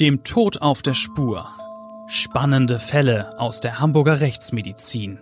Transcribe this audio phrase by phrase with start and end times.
[0.00, 1.48] Dem Tod auf der Spur.
[2.06, 5.18] Spannende Fälle aus der Hamburger Rechtsmedizin.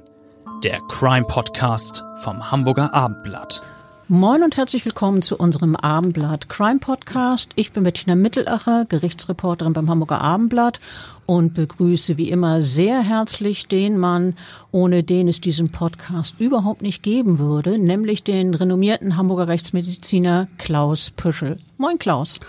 [0.62, 3.62] Der Crime Podcast vom Hamburger Abendblatt.
[4.08, 7.52] Moin und herzlich willkommen zu unserem Abendblatt Crime Podcast.
[7.54, 10.78] Ich bin Bettina Mittelacher, Gerichtsreporterin beim Hamburger Abendblatt
[11.24, 14.36] und begrüße wie immer sehr herzlich den Mann,
[14.72, 21.08] ohne den es diesen Podcast überhaupt nicht geben würde, nämlich den renommierten Hamburger Rechtsmediziner Klaus
[21.08, 21.56] Püschel.
[21.78, 22.40] Moin Klaus.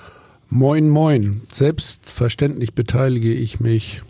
[0.50, 1.42] Moin, moin.
[1.52, 4.02] Selbstverständlich beteilige ich mich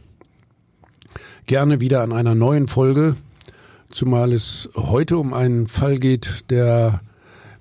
[1.47, 3.15] gerne wieder an einer neuen Folge,
[3.89, 7.01] zumal es heute um einen Fall geht, der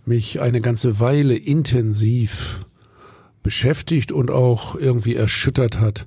[0.04, 2.60] mich eine ganze Weile intensiv
[3.42, 6.06] beschäftigt und auch irgendwie erschüttert hat.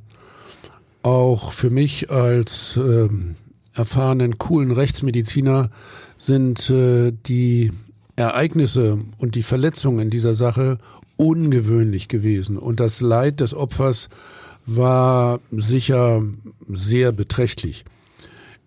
[1.01, 3.09] Auch für mich als äh,
[3.73, 5.71] erfahrenen, coolen Rechtsmediziner
[6.17, 7.71] sind äh, die
[8.15, 10.77] Ereignisse und die Verletzungen in dieser Sache
[11.19, 12.57] ungewöhnlich gewesen.
[12.57, 14.07] Und das Leid des Opfers
[14.65, 16.23] war sicher
[16.69, 17.83] sehr beträchtlich.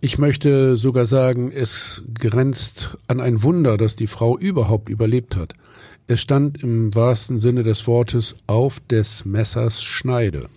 [0.00, 5.55] Ich möchte sogar sagen, es grenzt an ein Wunder, dass die Frau überhaupt überlebt hat.
[6.09, 10.48] Es stand im wahrsten Sinne des Wortes auf des Messers Schneide.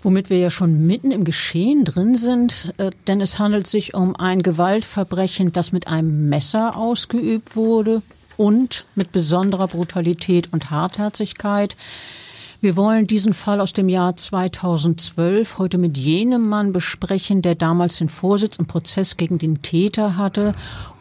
[0.00, 4.16] Womit wir ja schon mitten im Geschehen drin sind, äh, denn es handelt sich um
[4.16, 8.02] ein Gewaltverbrechen, das mit einem Messer ausgeübt wurde
[8.36, 11.76] und mit besonderer Brutalität und Hartherzigkeit.
[12.62, 17.98] Wir wollen diesen Fall aus dem Jahr 2012 heute mit jenem Mann besprechen, der damals
[17.98, 20.52] den Vorsitz im Prozess gegen den Täter hatte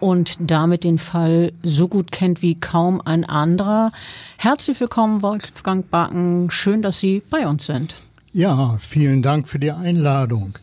[0.01, 3.93] und damit den Fall so gut kennt wie kaum ein anderer.
[4.37, 6.51] Herzlich willkommen, Wolfgang Backen.
[6.51, 7.95] Schön, dass Sie bei uns sind.
[8.33, 10.59] Ja, vielen Dank für die Einladung.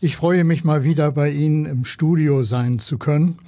[0.00, 3.38] Ich freue mich mal wieder bei Ihnen im Studio sein zu können.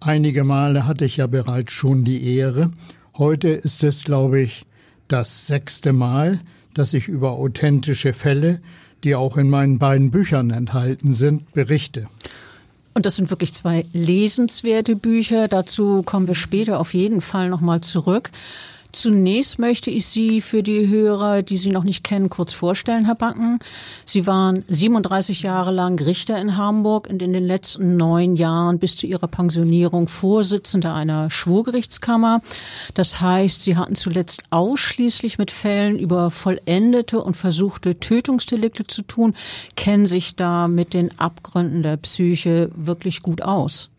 [0.00, 2.72] Einige Male hatte ich ja bereits schon die Ehre.
[3.16, 4.66] Heute ist es, glaube ich,
[5.08, 6.40] das sechste Mal,
[6.74, 8.60] dass ich über authentische Fälle,
[9.04, 12.08] die auch in meinen beiden Büchern enthalten sind, berichte.
[12.92, 15.48] Und das sind wirklich zwei lesenswerte Bücher.
[15.48, 18.30] Dazu kommen wir später auf jeden Fall nochmal zurück.
[18.96, 23.14] Zunächst möchte ich Sie für die Hörer, die Sie noch nicht kennen, kurz vorstellen, Herr
[23.14, 23.58] Banken.
[24.06, 28.96] Sie waren 37 Jahre lang Richter in Hamburg und in den letzten neun Jahren bis
[28.96, 32.40] zu Ihrer Pensionierung Vorsitzender einer Schwurgerichtskammer.
[32.94, 39.34] Das heißt, Sie hatten zuletzt ausschließlich mit Fällen über vollendete und versuchte Tötungsdelikte zu tun,
[39.76, 43.90] kennen sich da mit den Abgründen der Psyche wirklich gut aus.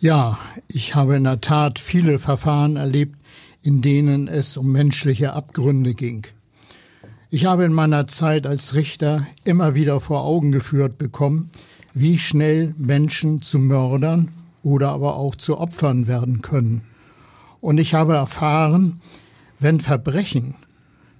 [0.00, 3.21] Ja, ich habe in der Tat viele Verfahren erlebt,
[3.62, 6.26] in denen es um menschliche Abgründe ging.
[7.30, 11.50] Ich habe in meiner Zeit als Richter immer wieder vor Augen geführt bekommen,
[11.94, 14.30] wie schnell Menschen zu Mördern
[14.62, 16.82] oder aber auch zu Opfern werden können.
[17.60, 19.00] Und ich habe erfahren,
[19.58, 20.56] wenn Verbrechen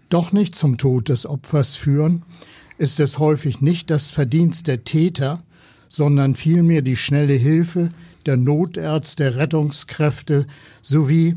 [0.08, 2.24] doch nicht zum Tod des Opfers führen,
[2.76, 5.42] ist es häufig nicht das Verdienst der Täter,
[5.88, 7.90] sondern vielmehr die schnelle Hilfe
[8.26, 10.46] der Notärzte, Rettungskräfte
[10.80, 11.36] sowie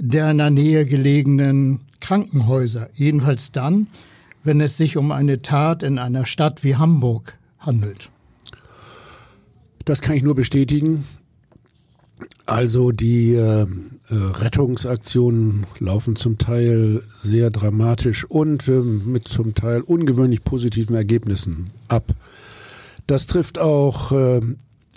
[0.00, 2.88] der in der Nähe gelegenen Krankenhäuser.
[2.94, 3.88] Jedenfalls dann,
[4.42, 8.10] wenn es sich um eine Tat in einer Stadt wie Hamburg handelt.
[9.84, 11.04] Das kann ich nur bestätigen.
[12.46, 13.66] Also die äh, äh,
[14.08, 22.14] Rettungsaktionen laufen zum Teil sehr dramatisch und äh, mit zum Teil ungewöhnlich positiven Ergebnissen ab.
[23.06, 24.40] Das trifft auch äh,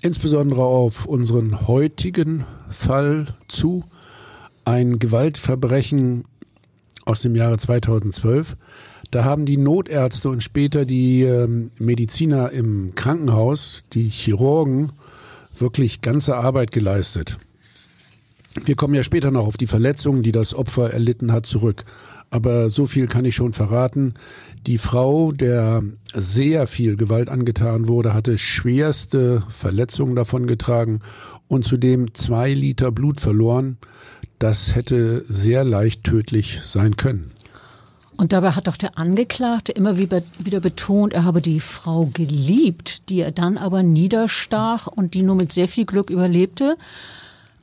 [0.02, 3.84] insbesondere auf unseren heutigen Fall zu
[4.64, 6.24] ein Gewaltverbrechen
[7.04, 8.56] aus dem Jahre 2012.
[9.10, 14.92] Da haben die Notärzte und später die ähm, Mediziner im Krankenhaus, die Chirurgen,
[15.56, 17.36] wirklich ganze Arbeit geleistet.
[18.64, 21.84] Wir kommen ja später noch auf die Verletzungen, die das Opfer erlitten hat, zurück.
[22.30, 24.14] Aber so viel kann ich schon verraten.
[24.66, 31.00] Die Frau, der sehr viel Gewalt angetan wurde, hatte schwerste Verletzungen davon getragen
[31.46, 33.78] und zudem zwei Liter Blut verloren
[34.44, 37.30] das hätte sehr leicht tödlich sein können.
[38.18, 40.20] Und dabei hat doch der Angeklagte immer wieder
[40.60, 45.50] betont, er habe die Frau geliebt, die er dann aber niederstach und die nur mit
[45.50, 46.76] sehr viel Glück überlebte.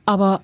[0.06, 0.40] Aber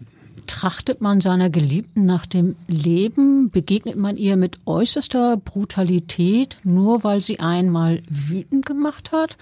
[0.47, 3.51] trachtet man seiner Geliebten nach dem Leben?
[3.51, 9.37] Begegnet man ihr mit äußerster Brutalität, nur weil sie einmal wütend gemacht hat?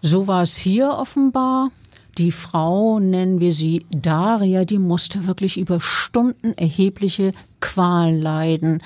[0.00, 1.72] So war es hier offenbar.
[2.16, 8.82] Die Frau, nennen wir sie Daria, die musste wirklich über Stunden erhebliche Qualen leiden.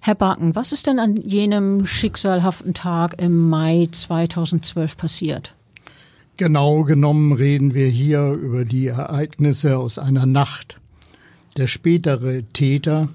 [0.00, 5.54] Herr Backen, was ist denn an jenem schicksalhaften Tag im Mai 2012 passiert?
[6.38, 10.78] Genau genommen reden wir hier über die Ereignisse aus einer Nacht.
[11.56, 13.08] Der spätere Täter,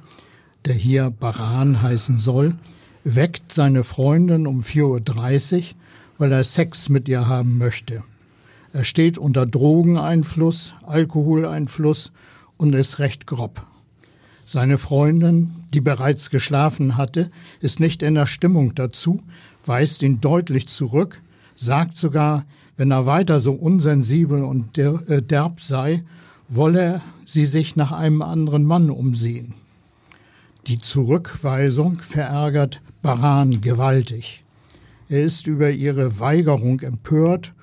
[0.66, 2.56] der hier Baran heißen soll,
[3.04, 5.64] weckt seine Freundin um 4.30 Uhr,
[6.18, 8.04] weil er Sex mit ihr haben möchte.
[8.74, 12.12] Er steht unter Drogeneinfluss, Alkoholeinfluss
[12.58, 13.66] und ist recht grob.
[14.46, 19.22] Seine Freundin, die bereits geschlafen hatte, ist nicht in der Stimmung dazu,
[19.66, 21.22] weist ihn deutlich zurück,
[21.56, 22.46] sagt sogar,
[22.78, 26.04] wenn er weiter so unsensibel und äh, derb sei,
[26.48, 29.54] wolle sie sich nach einem anderen Mann umsehen.
[30.68, 34.44] Die Zurückweisung verärgert Baran gewaltig.
[35.10, 37.54] Er ist über ihre Weigerung empört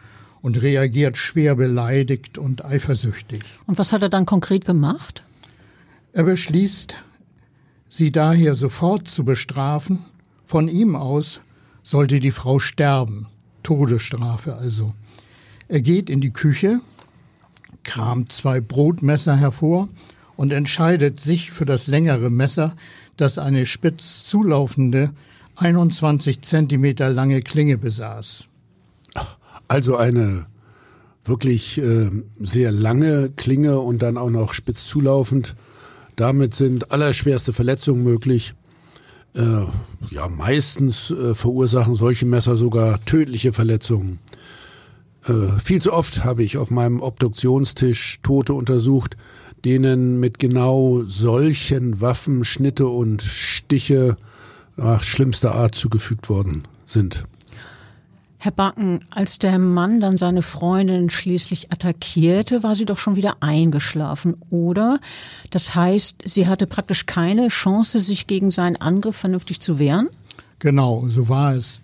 [0.49, 3.43] und reagiert schwer beleidigt und eifersüchtig.
[3.67, 5.23] Und was hat er dann konkret gemacht?
[6.15, 6.95] Er beschließt,
[7.91, 10.07] sie daher sofort zu bestrafen.
[10.47, 11.43] Von ihm aus
[11.83, 13.27] sollte die Frau sterben.
[13.63, 14.95] Todesstrafe also.
[15.69, 16.81] Er geht in die Küche,
[17.83, 19.91] kramt zwei Brotmesser hervor
[20.35, 22.75] und entscheidet sich für das längere Messer,
[23.19, 25.13] das eine spitz zulaufende
[25.57, 28.48] 21 Zentimeter lange Klinge besaß.
[29.69, 30.47] Also eine
[31.25, 32.11] wirklich äh,
[32.41, 35.55] sehr lange Klinge und dann auch noch spitz zulaufend.
[36.17, 38.55] Damit sind allerschwerste Verletzungen möglich.
[39.35, 39.67] Äh,
[40.11, 44.19] ja, meistens äh, verursachen solche Messer sogar tödliche Verletzungen.
[45.27, 49.17] Äh, viel zu oft habe ich auf meinem Obduktionstisch Tote untersucht,
[49.65, 54.17] denen mit genau solchen Waffen Schnitte und Stiche
[54.77, 57.25] ach, schlimmster Art zugefügt worden sind.
[58.41, 63.39] Herr Backen, als der Mann dann seine Freundin schließlich attackierte, war sie doch schon wieder
[63.41, 65.01] eingeschlafen, oder?
[65.51, 70.09] Das heißt, sie hatte praktisch keine Chance, sich gegen seinen Angriff vernünftig zu wehren?
[70.61, 71.81] Genau, so war es.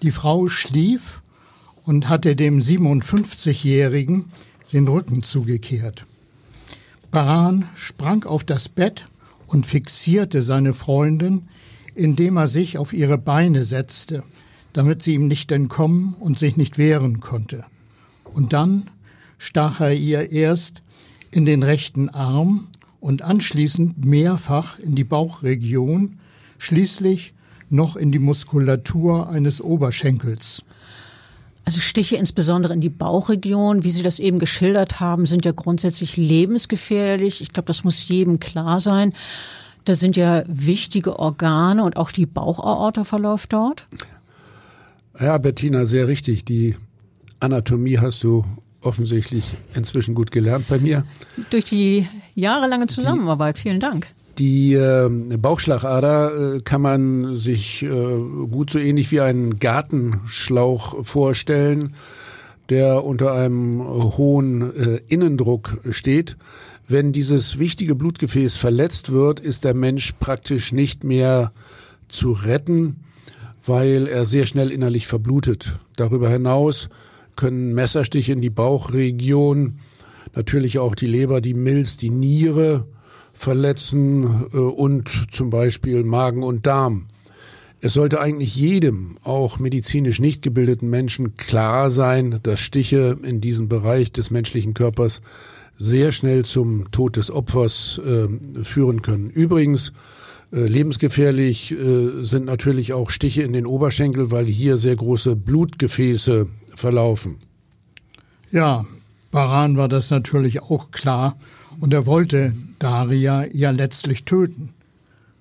[0.00, 1.20] Die Frau schlief
[1.84, 4.30] und hatte dem 57-Jährigen
[4.72, 6.06] den Rücken zugekehrt.
[7.10, 9.08] Baran sprang auf das Bett
[9.46, 11.48] und fixierte seine Freundin,
[11.94, 14.22] indem er sich auf ihre Beine setzte,
[14.72, 17.64] damit sie ihm nicht entkommen und sich nicht wehren konnte.
[18.32, 18.90] Und dann
[19.38, 20.82] stach er ihr erst
[21.30, 22.68] in den rechten Arm
[23.00, 26.18] und anschließend mehrfach in die Bauchregion,
[26.58, 27.34] schließlich
[27.70, 30.62] noch in die Muskulatur eines Oberschenkels.
[31.64, 36.16] Also Stiche insbesondere in die Bauchregion, wie Sie das eben geschildert haben, sind ja grundsätzlich
[36.16, 37.42] lebensgefährlich.
[37.42, 39.12] Ich glaube, das muss jedem klar sein.
[39.84, 43.86] Da sind ja wichtige Organe und auch die Bauchaorta verläuft dort.
[45.20, 46.44] Ja, Bettina, sehr richtig.
[46.44, 46.76] Die
[47.40, 48.44] Anatomie hast du
[48.80, 49.44] offensichtlich
[49.74, 51.04] inzwischen gut gelernt bei mir.
[51.50, 53.56] Durch die jahrelange Zusammenarbeit.
[53.56, 54.06] Die, Vielen Dank.
[54.38, 61.94] Die äh, Bauchschlagader äh, kann man sich äh, gut so ähnlich wie einen Gartenschlauch vorstellen,
[62.68, 66.36] der unter einem hohen äh, Innendruck steht.
[66.86, 71.50] Wenn dieses wichtige Blutgefäß verletzt wird, ist der Mensch praktisch nicht mehr
[72.08, 73.00] zu retten,
[73.68, 75.78] weil er sehr schnell innerlich verblutet.
[75.96, 76.88] Darüber hinaus
[77.36, 79.78] können Messerstiche in die Bauchregion,
[80.34, 82.86] natürlich auch die Leber, die Milz, die Niere,
[83.32, 87.06] verletzen äh, und zum Beispiel Magen und Darm.
[87.80, 93.68] Es sollte eigentlich jedem, auch medizinisch nicht gebildeten Menschen klar sein, dass Stiche in diesem
[93.68, 95.20] Bereich des menschlichen Körpers
[95.76, 98.26] sehr schnell zum Tod des Opfers äh,
[98.64, 99.30] führen können.
[99.30, 99.92] Übrigens,
[100.50, 107.36] lebensgefährlich äh, sind natürlich auch Stiche in den Oberschenkel, weil hier sehr große Blutgefäße verlaufen.
[108.50, 108.86] Ja,
[109.30, 111.36] Baran war das natürlich auch klar
[111.80, 114.72] und er wollte Daria ja letztlich töten.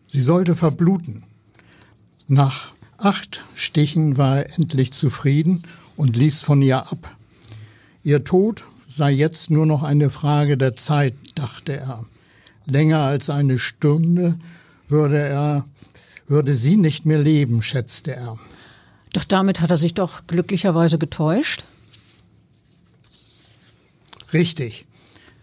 [0.07, 1.23] Sie sollte verbluten.
[2.27, 5.63] Nach acht Stichen war er endlich zufrieden
[5.95, 7.15] und ließ von ihr ab.
[8.03, 12.05] Ihr Tod sei jetzt nur noch eine Frage der Zeit, dachte er.
[12.65, 14.37] Länger als eine Stunde
[14.87, 15.65] würde er,
[16.27, 18.37] würde sie nicht mehr leben, schätzte er.
[19.13, 21.63] Doch damit hat er sich doch glücklicherweise getäuscht.
[24.33, 24.85] Richtig.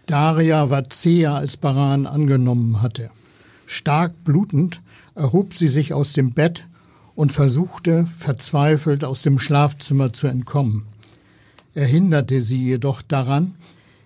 [0.05, 3.09] Daria war zäher als Baran angenommen hatte.
[3.65, 4.81] Stark blutend
[5.15, 6.65] erhob sie sich aus dem Bett
[7.15, 10.85] und versuchte verzweifelt aus dem Schlafzimmer zu entkommen.
[11.73, 13.55] Er hinderte sie jedoch daran,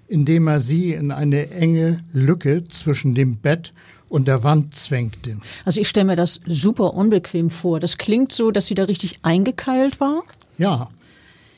[0.09, 3.71] indem er sie in eine enge Lücke zwischen dem Bett
[4.09, 5.37] und der Wand zwängte.
[5.65, 7.79] Also ich stelle mir das super unbequem vor.
[7.79, 10.23] Das klingt so, dass sie da richtig eingekeilt war?
[10.57, 10.89] Ja.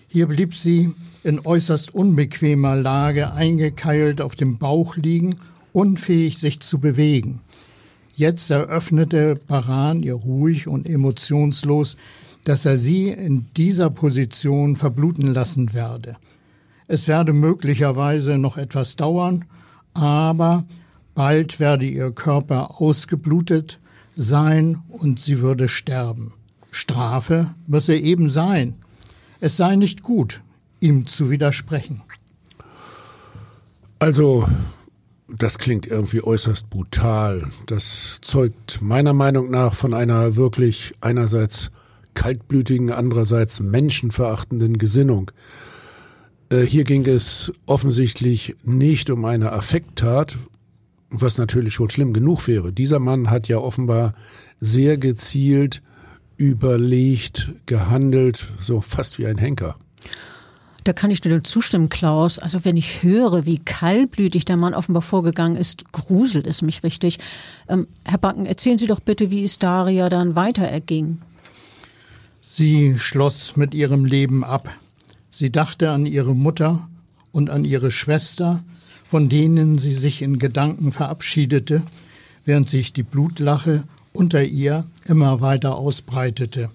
[0.10, 0.94] Hier blieb sie
[1.24, 5.38] in äußerst unbequemer Lage eingekeilt auf dem Bauch liegen,
[5.72, 7.40] unfähig sich zu bewegen.
[8.16, 11.96] Jetzt eröffnete Baran ihr ruhig und emotionslos,
[12.44, 16.18] dass er sie in dieser Position verbluten lassen werde.
[16.92, 19.46] Es werde möglicherweise noch etwas dauern,
[19.94, 20.66] aber
[21.16, 23.80] bald werde ihr Körper ausgeblutet
[24.18, 26.34] sein und sie würde sterben.
[26.70, 28.76] Strafe müsse eben sein.
[29.40, 30.42] Es sei nicht gut,
[30.82, 32.04] ihm zu widersprechen.
[34.00, 34.46] Also,
[35.30, 37.48] das klingt irgendwie äußerst brutal.
[37.68, 41.72] Das zeugt meiner Meinung nach von einer wirklich einerseits
[42.16, 45.32] kaltblütigen, andererseits menschenverachtenden Gesinnung.
[46.52, 50.38] Äh, hier ging es offensichtlich nicht um eine Affekttat,
[51.10, 52.72] was natürlich schon schlimm genug wäre.
[52.72, 54.14] Dieser Mann hat ja offenbar
[54.60, 55.82] sehr gezielt,
[56.38, 59.78] überlegt, gehandelt, so fast wie ein Henker.
[60.84, 62.40] Da kann ich dir zustimmen, Klaus.
[62.40, 67.20] Also wenn ich höre, wie kaltblütig der Mann offenbar vorgegangen ist, gruselt es mich richtig.
[67.70, 71.20] Ähm, Herr Backen, erzählen Sie doch bitte, wie es Daria dann weiter erging.
[72.42, 74.70] Sie schloss mit ihrem Leben ab.
[75.42, 76.88] Sie dachte an ihre Mutter
[77.32, 78.64] und an ihre Schwester,
[79.08, 81.82] von denen sie sich in Gedanken verabschiedete,
[82.46, 83.82] während sich die Blutlache
[84.14, 86.70] unter ihr immer weiter ausbreitete.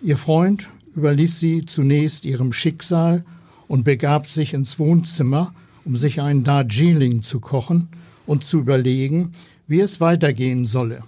[0.00, 3.26] Ihr Freund überließ sie zunächst ihrem Schicksal
[3.68, 5.52] und begab sich ins Wohnzimmer,
[5.84, 7.88] um sich einen Darjeeling zu kochen
[8.24, 9.32] und zu überlegen,
[9.66, 11.02] wie es weitergehen solle.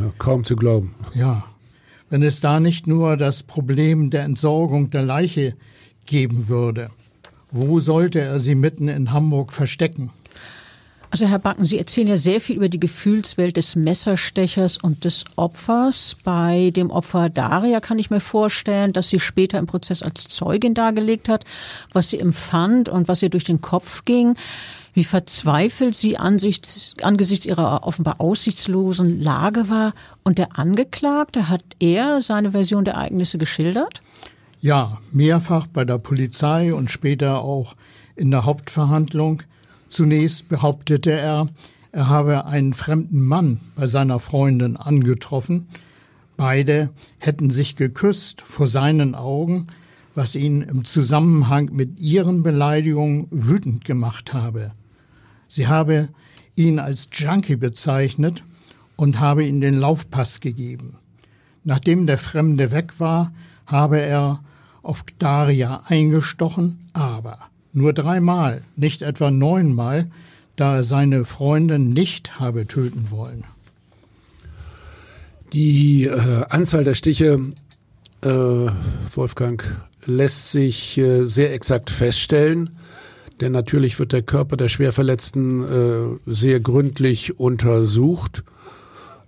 [0.00, 0.96] Ja, kaum zu glauben.
[1.14, 1.44] Ja,
[2.10, 5.54] wenn es da nicht nur das Problem der Entsorgung der Leiche
[6.08, 6.90] geben würde.
[7.50, 10.10] Wo sollte er sie mitten in Hamburg verstecken?
[11.10, 15.24] Also Herr Backen, Sie erzählen ja sehr viel über die Gefühlswelt des Messerstechers und des
[15.36, 16.16] Opfers.
[16.22, 20.74] Bei dem Opfer Daria kann ich mir vorstellen, dass sie später im Prozess als Zeugin
[20.74, 21.44] dargelegt hat,
[21.94, 24.34] was sie empfand und was ihr durch den Kopf ging.
[24.92, 29.94] Wie verzweifelt sie angesichts, angesichts ihrer offenbar aussichtslosen Lage war.
[30.24, 34.02] Und der Angeklagte, hat er seine Version der Ereignisse geschildert?
[34.60, 37.76] Ja, mehrfach bei der Polizei und später auch
[38.16, 39.44] in der Hauptverhandlung.
[39.88, 41.48] Zunächst behauptete er,
[41.92, 45.68] er habe einen fremden Mann bei seiner Freundin angetroffen.
[46.36, 49.68] Beide hätten sich geküsst vor seinen Augen,
[50.16, 54.72] was ihn im Zusammenhang mit ihren Beleidigungen wütend gemacht habe.
[55.46, 56.08] Sie habe
[56.56, 58.42] ihn als Junkie bezeichnet
[58.96, 60.96] und habe ihm den Laufpass gegeben.
[61.62, 63.32] Nachdem der Fremde weg war,
[63.64, 64.42] habe er
[64.88, 67.38] auf Daria eingestochen, aber
[67.74, 70.10] nur dreimal, nicht etwa neunmal,
[70.56, 73.44] da er seine Freundin nicht habe töten wollen.
[75.52, 77.38] Die äh, Anzahl der Stiche,
[78.22, 79.62] äh, Wolfgang,
[80.06, 82.70] lässt sich äh, sehr exakt feststellen,
[83.42, 88.42] denn natürlich wird der Körper der Schwerverletzten äh, sehr gründlich untersucht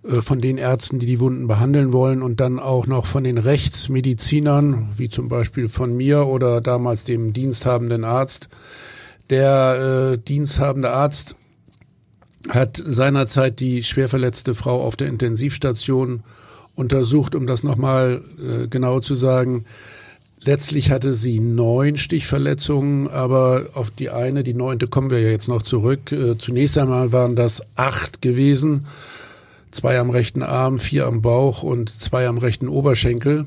[0.03, 4.89] von den Ärzten, die die Wunden behandeln wollen und dann auch noch von den Rechtsmedizinern,
[4.97, 8.49] wie zum Beispiel von mir oder damals dem diensthabenden Arzt.
[9.29, 11.37] Der äh, diensthabende Arzt
[12.49, 16.23] hat seinerzeit die schwer verletzte Frau auf der Intensivstation
[16.75, 19.67] untersucht, um das nochmal äh, genau zu sagen.
[20.43, 25.49] Letztlich hatte sie neun Stichverletzungen, aber auf die eine, die neunte, kommen wir ja jetzt
[25.49, 26.11] noch zurück.
[26.11, 28.87] Äh, zunächst einmal waren das acht gewesen
[29.71, 33.47] zwei am rechten Arm, vier am Bauch und zwei am rechten Oberschenkel.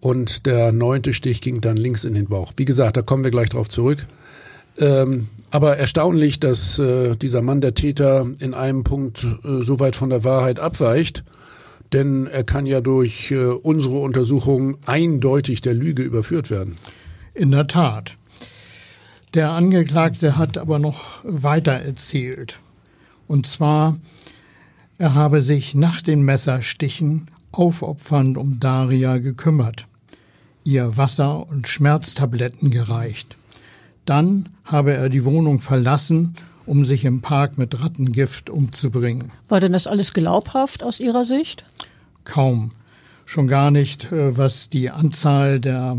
[0.00, 2.52] Und der neunte Stich ging dann links in den Bauch.
[2.56, 4.06] Wie gesagt, da kommen wir gleich drauf zurück.
[4.78, 9.96] Ähm, aber erstaunlich, dass äh, dieser Mann, der Täter, in einem Punkt äh, so weit
[9.96, 11.24] von der Wahrheit abweicht.
[11.92, 16.74] Denn er kann ja durch äh, unsere Untersuchung eindeutig der Lüge überführt werden.
[17.34, 18.16] In der Tat.
[19.32, 22.60] Der Angeklagte hat aber noch weiter erzählt.
[23.26, 23.98] Und zwar
[24.98, 29.86] er habe sich nach den Messerstichen aufopfernd um Daria gekümmert,
[30.64, 33.36] ihr Wasser und Schmerztabletten gereicht.
[34.04, 36.34] Dann habe er die Wohnung verlassen,
[36.66, 39.30] um sich im Park mit Rattengift umzubringen.
[39.48, 41.64] War denn das alles glaubhaft aus Ihrer Sicht?
[42.24, 42.72] Kaum.
[43.26, 45.98] Schon gar nicht, äh, was die Anzahl der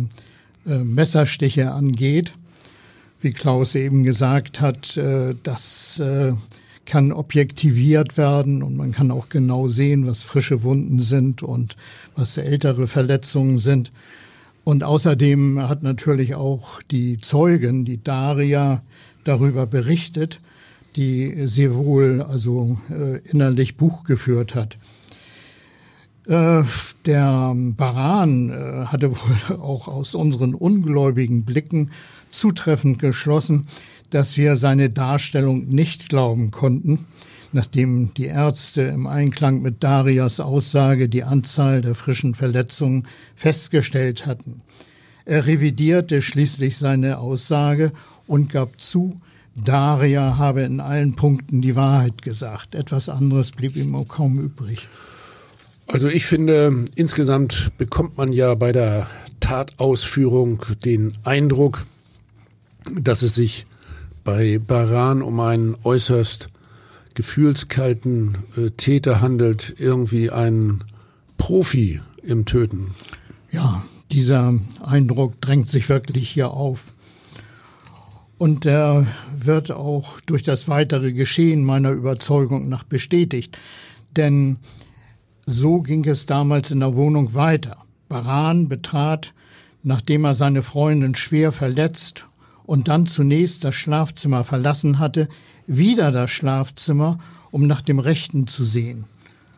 [0.68, 2.34] äh, Messerstiche angeht.
[3.20, 6.02] Wie Klaus eben gesagt hat, äh, dass
[6.86, 11.76] kann objektiviert werden und man kann auch genau sehen, was frische Wunden sind und
[12.16, 13.92] was ältere Verletzungen sind.
[14.64, 18.84] Und außerdem hat natürlich auch die Zeugin, die Daria,
[19.24, 20.40] darüber berichtet,
[20.96, 24.78] die sehr wohl also äh, innerlich Buch geführt hat.
[26.28, 26.64] Äh,
[27.06, 31.92] der Baran äh, hatte wohl auch aus unseren ungläubigen Blicken
[32.30, 33.68] zutreffend geschlossen,
[34.16, 37.06] dass wir seine Darstellung nicht glauben konnten,
[37.52, 44.62] nachdem die Ärzte im Einklang mit Darias Aussage die Anzahl der frischen Verletzungen festgestellt hatten.
[45.26, 47.92] Er revidierte schließlich seine Aussage
[48.26, 49.20] und gab zu,
[49.54, 52.74] Daria habe in allen Punkten die Wahrheit gesagt.
[52.74, 54.88] Etwas anderes blieb ihm auch kaum übrig.
[55.88, 59.08] Also ich finde, insgesamt bekommt man ja bei der
[59.42, 61.86] Tatausführung den Eindruck,
[62.94, 63.66] dass es sich
[64.26, 66.48] bei Baran um einen äußerst
[67.14, 70.84] gefühlskalten äh, Täter handelt, irgendwie ein
[71.38, 72.94] Profi im Töten.
[73.52, 76.92] Ja, dieser Eindruck drängt sich wirklich hier auf.
[78.38, 83.58] Und er wird auch durch das weitere Geschehen meiner Überzeugung nach bestätigt.
[84.18, 84.58] Denn
[85.46, 87.78] so ging es damals in der Wohnung weiter.
[88.10, 89.34] Baran betrat,
[89.84, 92.28] nachdem er seine Freundin schwer verletzt
[92.66, 95.28] und dann zunächst das Schlafzimmer verlassen hatte,
[95.68, 97.18] wieder das Schlafzimmer,
[97.52, 99.06] um nach dem Rechten zu sehen.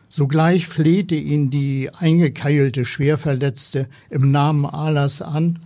[0.08, 5.58] Sogleich flehte ihn die eingekeilte Schwerverletzte im Namen Alas an,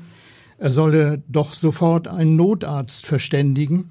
[0.59, 3.91] er solle doch sofort einen Notarzt verständigen,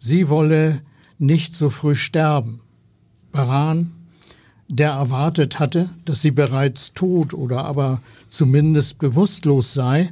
[0.00, 0.82] sie wolle
[1.18, 2.60] nicht so früh sterben.
[3.30, 3.92] Baran,
[4.68, 10.10] der erwartet hatte, dass sie bereits tot oder aber zumindest bewusstlos sei,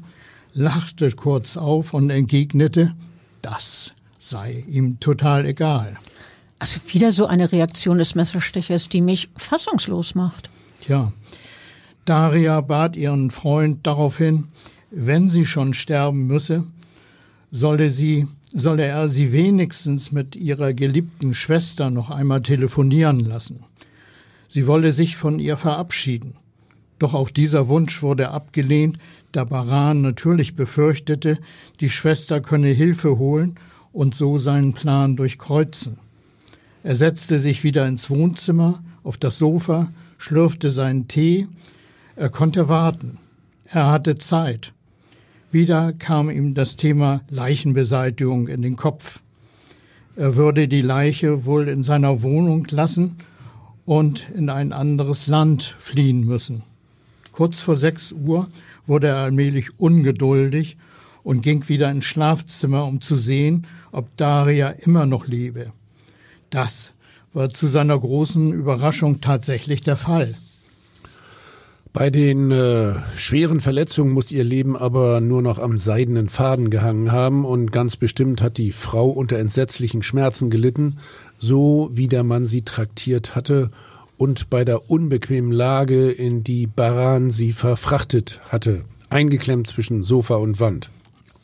[0.57, 2.95] lachte kurz auf und entgegnete,
[3.43, 5.99] das sei ihm total egal.
[6.59, 10.49] Also wieder so eine Reaktion des Messerstechers, die mich fassungslos macht.
[10.81, 11.13] Tja,
[12.07, 14.49] Daria bat ihren Freund daraufhin,
[14.91, 16.65] wenn sie schon sterben müsse,
[17.51, 23.67] solle sie, solle er sie wenigstens mit ihrer geliebten Schwester noch einmal telefonieren lassen.
[24.49, 26.39] Sie wolle sich von ihr verabschieden.
[26.99, 28.99] Doch auch dieser Wunsch wurde abgelehnt,
[29.37, 31.39] da Baran natürlich befürchtete,
[31.81, 33.57] die Schwester könne Hilfe holen
[33.93, 35.99] und so seinen Plan durchkreuzen.
[36.83, 41.49] Er setzte sich wieder ins Wohnzimmer, auf das Sofa, schlürfte seinen Tee.
[42.17, 43.19] Er konnte warten.
[43.67, 44.73] Er hatte Zeit.
[45.51, 49.21] Wieder kam ihm das Thema Leichenbeseitigung in den Kopf.
[50.17, 53.17] Er würde die Leiche wohl in seiner Wohnung lassen
[53.85, 56.63] und in ein anderes Land fliehen müssen.
[57.33, 58.49] Kurz vor sechs Uhr
[58.87, 60.77] wurde er allmählich ungeduldig
[61.23, 65.73] und ging wieder ins Schlafzimmer, um zu sehen, ob Daria immer noch lebe.
[66.51, 66.93] Das
[67.33, 70.37] war zu seiner großen Überraschung tatsächlich der Fall.
[71.93, 77.11] Bei den äh, schweren Verletzungen muss ihr Leben aber nur noch am seidenen Faden gehangen
[77.11, 80.99] haben und ganz bestimmt hat die Frau unter entsetzlichen Schmerzen gelitten,
[81.39, 83.71] so wie der Mann sie traktiert hatte
[84.19, 90.61] und bei der unbequemen Lage, in die Baran sie verfrachtet hatte, eingeklemmt zwischen Sofa und
[90.61, 90.91] Wand.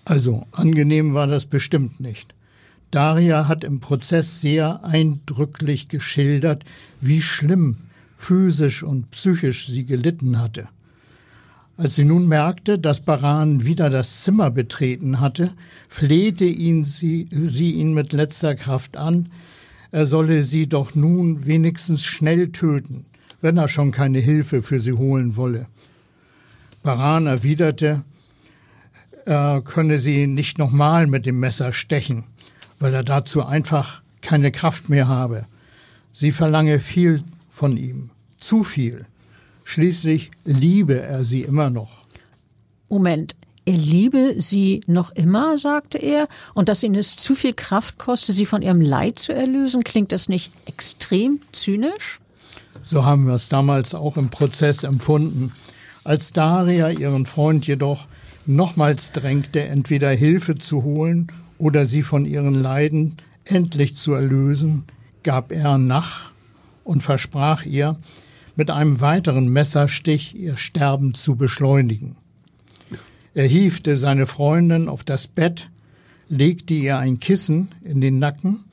[0.04, 2.35] Also angenehm war das bestimmt nicht.
[2.90, 6.64] Daria hat im Prozess sehr eindrücklich geschildert,
[7.00, 7.78] wie schlimm
[8.16, 10.68] physisch und psychisch sie gelitten hatte.
[11.76, 15.54] Als sie nun merkte, dass Baran wieder das Zimmer betreten hatte,
[15.88, 19.30] flehte ihn sie, sie ihn mit letzter Kraft an,
[19.92, 23.07] er solle sie doch nun wenigstens schnell töten,
[23.42, 25.66] wenn er schon keine Hilfe für sie holen wolle.
[26.83, 28.02] Baran erwiderte,
[29.26, 32.24] er könne sie nicht nochmal mit dem Messer stechen,
[32.81, 35.46] weil er dazu einfach keine Kraft mehr habe.
[36.12, 39.07] Sie verlange viel von ihm, zu viel.
[39.64, 42.02] Schließlich liebe er sie immer noch.
[42.88, 47.98] Moment, er liebe sie noch immer, sagte er, und dass ihn es zu viel Kraft
[47.98, 52.18] koste, sie von ihrem Leid zu erlösen, klingt das nicht extrem zynisch?
[52.83, 55.53] So haben wir es damals auch im Prozess empfunden.
[56.03, 58.07] Als Daria ihren Freund jedoch
[58.46, 64.85] nochmals drängte, entweder Hilfe zu holen oder sie von ihren Leiden endlich zu erlösen,
[65.22, 66.33] gab er nach
[66.83, 67.96] und versprach ihr,
[68.57, 72.16] mit einem weiteren Messerstich ihr Sterben zu beschleunigen.
[73.34, 75.70] Er hiefte seine Freundin auf das Bett,
[76.28, 78.64] legte ihr ein Kissen in den Nacken,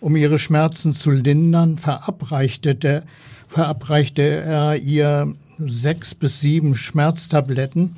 [0.00, 3.04] um ihre Schmerzen zu lindern, verabreichte,
[3.48, 7.96] verabreichte er ihr sechs bis sieben Schmerztabletten,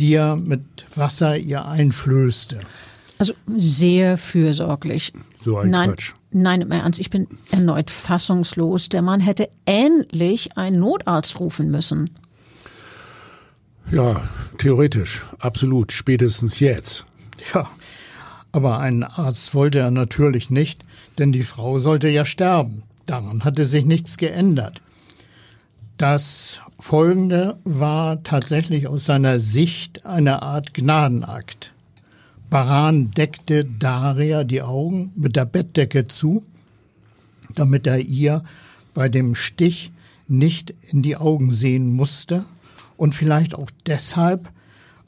[0.00, 0.62] die er mit
[0.94, 2.60] Wasser ihr einflößte.
[3.18, 5.12] Also sehr fürsorglich.
[5.38, 6.14] So ein nein, Quatsch.
[6.32, 8.88] Nein, im Ernst, ich bin erneut fassungslos.
[8.88, 12.10] Der Mann hätte endlich einen Notarzt rufen müssen.
[13.90, 17.06] Ja, theoretisch, absolut, spätestens jetzt.
[17.54, 17.70] Ja,
[18.50, 20.82] aber einen Arzt wollte er natürlich nicht,
[21.18, 22.82] denn die Frau sollte ja sterben.
[23.06, 24.82] Daran hatte sich nichts geändert.
[25.98, 31.72] Das Folgende war tatsächlich aus seiner Sicht eine Art Gnadenakt.
[32.50, 36.44] Baran deckte Daria die Augen mit der Bettdecke zu,
[37.54, 38.42] damit er ihr
[38.94, 39.92] bei dem Stich
[40.26, 42.44] nicht in die Augen sehen musste
[42.96, 44.48] und vielleicht auch deshalb,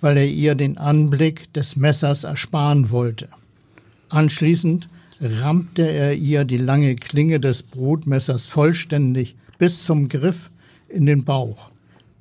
[0.01, 3.29] weil er ihr den Anblick des Messers ersparen wollte.
[4.09, 4.89] Anschließend
[5.21, 10.51] rammte er ihr die lange Klinge des Brotmessers vollständig bis zum Griff
[10.89, 11.71] in den Bauch,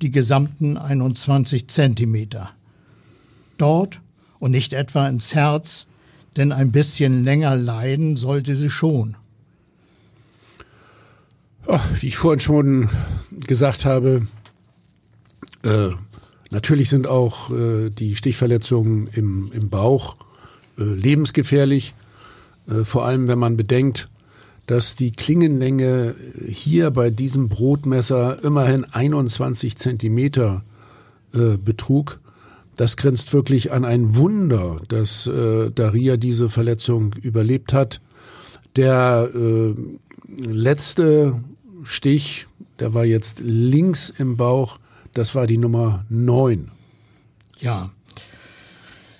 [0.02, 2.50] die gesamten 21 Zentimeter.
[3.56, 4.00] Dort
[4.38, 5.86] und nicht etwa ins Herz,
[6.36, 9.16] denn ein bisschen länger leiden sollte sie schon.
[11.66, 12.88] Oh, wie ich vorhin schon
[13.30, 14.26] gesagt habe,
[15.62, 15.90] äh,
[16.50, 20.16] natürlich sind auch äh, die Stichverletzungen im, im Bauch
[20.78, 21.94] äh, lebensgefährlich,
[22.68, 24.08] äh, vor allem wenn man bedenkt,
[24.66, 26.14] dass die Klingenlänge
[26.46, 30.62] hier bei diesem Brotmesser immerhin 21 Zentimeter
[31.32, 32.20] äh, betrug.
[32.76, 38.00] Das grenzt wirklich an ein Wunder, dass äh, Daria diese Verletzung überlebt hat.
[38.76, 39.74] Der äh,
[40.36, 41.40] letzte
[41.82, 42.46] Stich,
[42.78, 44.78] der war jetzt links im Bauch,
[45.18, 46.70] das war die Nummer neun.
[47.58, 47.90] Ja.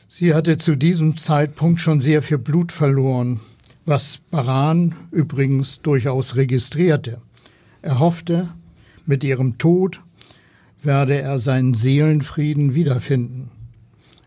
[0.08, 3.40] Sie hatte zu diesem Zeitpunkt schon sehr viel Blut verloren,
[3.84, 7.20] was Baran übrigens durchaus registrierte.
[7.82, 8.48] Er hoffte,
[9.06, 10.00] mit ihrem Tod
[10.84, 13.50] werde er seinen Seelenfrieden wiederfinden.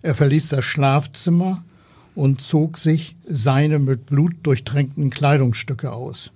[0.01, 1.63] Er verließ das Schlafzimmer
[2.15, 6.33] und zog sich seine mit Blut durchtränkten Kleidungsstücke aus.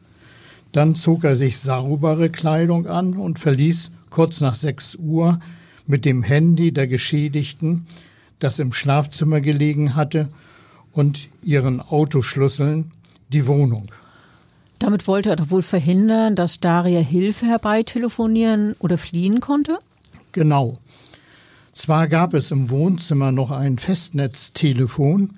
[0.71, 5.39] Dann zog er sich saubere Kleidung an und verließ kurz nach sechs Uhr
[5.85, 7.85] mit dem Handy der Geschädigten,
[8.39, 10.29] das im Schlafzimmer gelegen hatte,
[10.93, 12.91] und ihren Autoschlüsseln
[13.27, 13.91] die Wohnung.
[14.79, 19.79] Damit wollte er doch wohl verhindern, dass Daria Hilfe herbeitelefonieren oder fliehen konnte?
[20.31, 20.77] Genau.
[21.73, 25.33] Zwar gab es im Wohnzimmer noch ein Festnetztelefon,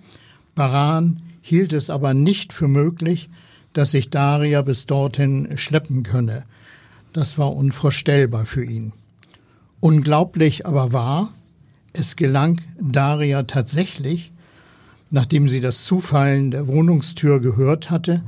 [0.54, 3.32] Baran hielt es aber nicht für möglich,
[3.74, 6.46] dass sich Daria bis dorthin schleppen könne.
[7.18, 8.94] Das war unvorstellbar für ihn.
[9.80, 11.34] Unglaublich aber wahr,
[11.92, 14.32] es gelang Daria tatsächlich,
[15.10, 18.22] nachdem sie das Zufallen der Wohnungstür gehört hatte,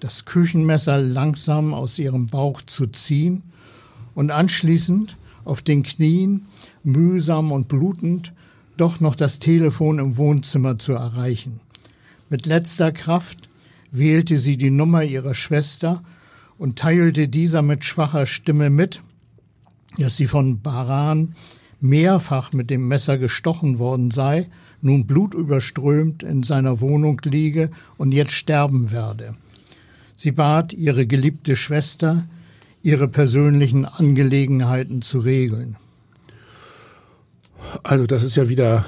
[0.00, 3.44] das Küchenmesser langsam aus ihrem Bauch zu ziehen
[4.16, 6.46] und anschließend auf den Knien
[6.82, 8.32] mühsam und blutend,
[8.76, 11.60] doch noch das Telefon im Wohnzimmer zu erreichen.
[12.28, 13.48] Mit letzter Kraft
[13.92, 16.02] wählte sie die Nummer ihrer Schwester
[16.62, 19.02] und teilte dieser mit schwacher Stimme mit,
[19.98, 21.34] dass sie von Baran
[21.80, 24.48] mehrfach mit dem Messer gestochen worden sei,
[24.80, 29.34] nun blutüberströmt in seiner Wohnung liege und jetzt sterben werde.
[30.14, 32.28] Sie bat ihre geliebte Schwester,
[32.80, 35.78] ihre persönlichen Angelegenheiten zu regeln.
[37.82, 38.84] Also das ist ja wieder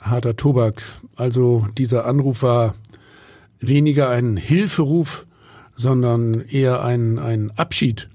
[0.00, 0.82] harter Tobak.
[1.14, 2.74] Also dieser Anruf war
[3.60, 5.24] weniger ein Hilferuf,
[5.76, 8.08] sondern eher ein, ein Abschied.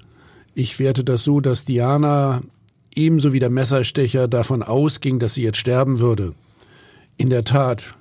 [0.53, 2.41] Ich werte das so, dass Diana
[2.95, 6.33] ebenso wie der Messerstecher davon ausging, dass sie jetzt sterben würde.
[7.17, 7.95] In der Tat,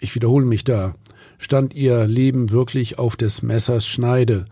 [0.00, 0.94] ich wiederhole mich da,
[1.38, 4.46] stand ihr Leben wirklich auf des Messers Schneide.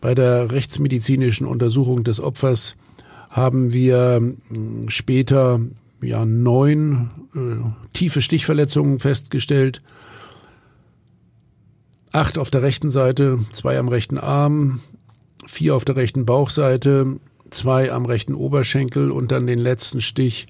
[0.00, 2.76] Bei der rechtsmedizinischen Untersuchung des Opfers
[3.28, 4.16] haben wir
[4.48, 5.60] hm, später
[6.02, 9.82] ja neun äh, tiefe Stichverletzungen festgestellt.
[12.12, 14.80] Acht auf der rechten Seite, zwei am rechten Arm,
[15.46, 17.20] vier auf der rechten Bauchseite,
[17.50, 20.48] zwei am rechten Oberschenkel und dann den letzten Stich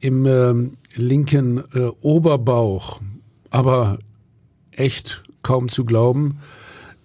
[0.00, 0.54] im äh,
[0.94, 3.00] linken äh, Oberbauch.
[3.50, 3.98] Aber
[4.72, 6.38] echt kaum zu glauben.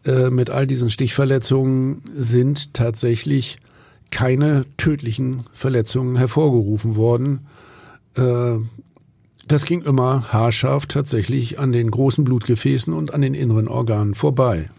[0.05, 3.57] Äh, mit all diesen Stichverletzungen sind tatsächlich
[4.11, 7.47] keine tödlichen Verletzungen hervorgerufen worden.
[9.47, 14.69] Das ging immer haarscharf tatsächlich an den großen Blutgefäßen und an den inneren Organen vorbei.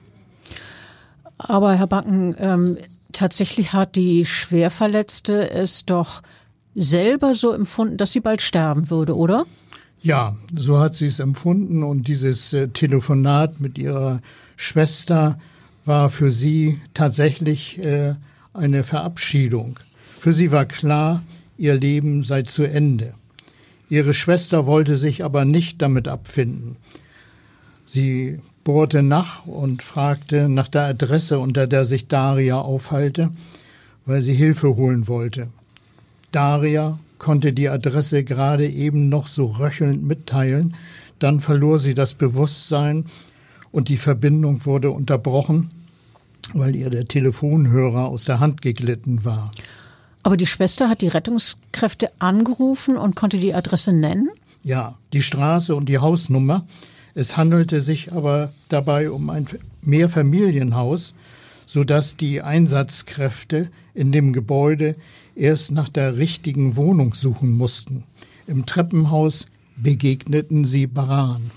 [1.36, 2.78] Aber Herr Backen, ähm,
[3.12, 6.22] tatsächlich hat die Schwerverletzte es doch
[6.74, 9.46] selber so empfunden, dass sie bald sterben würde, oder?
[10.00, 14.20] Ja, so hat sie es empfunden und dieses äh, Telefonat mit ihrer
[14.56, 15.38] Schwester
[15.84, 18.14] war für sie tatsächlich äh,
[18.52, 19.78] eine Verabschiedung.
[20.20, 21.22] Für sie war klar,
[21.58, 23.14] ihr Leben sei zu Ende.
[23.94, 26.78] Ihre Schwester wollte sich aber nicht damit abfinden.
[27.86, 33.30] Sie bohrte nach und fragte nach der Adresse, unter der sich Daria aufhalte,
[34.04, 35.46] weil sie Hilfe holen wollte.
[36.32, 40.74] Daria konnte die Adresse gerade eben noch so röchelnd mitteilen,
[41.20, 43.04] dann verlor sie das Bewusstsein
[43.70, 45.70] und die Verbindung wurde unterbrochen,
[46.52, 49.52] weil ihr der Telefonhörer aus der Hand geglitten war.
[50.24, 54.30] Aber die Schwester hat die Rettungskräfte angerufen und konnte die Adresse nennen?
[54.62, 56.66] Ja, die Straße und die Hausnummer.
[57.14, 59.46] Es handelte sich aber dabei um ein
[59.82, 61.12] Mehrfamilienhaus,
[61.66, 64.96] sodass die Einsatzkräfte in dem Gebäude
[65.36, 68.04] erst nach der richtigen Wohnung suchen mussten.
[68.46, 69.44] Im Treppenhaus
[69.76, 71.50] begegneten sie Baran.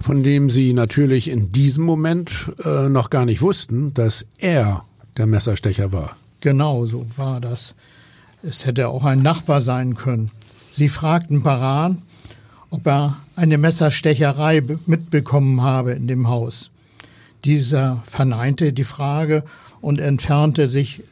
[0.00, 4.84] Von dem sie natürlich in diesem Moment äh, noch gar nicht wussten, dass er
[5.16, 6.16] der Messerstecher war.
[6.40, 7.74] Genau so war das.
[8.44, 10.32] Es hätte auch ein Nachbar sein können.
[10.72, 12.02] Sie fragten Baran,
[12.70, 16.70] ob er eine Messerstecherei mitbekommen habe in dem Haus.
[17.44, 19.44] Dieser verneinte die Frage
[19.80, 21.02] und entfernte sich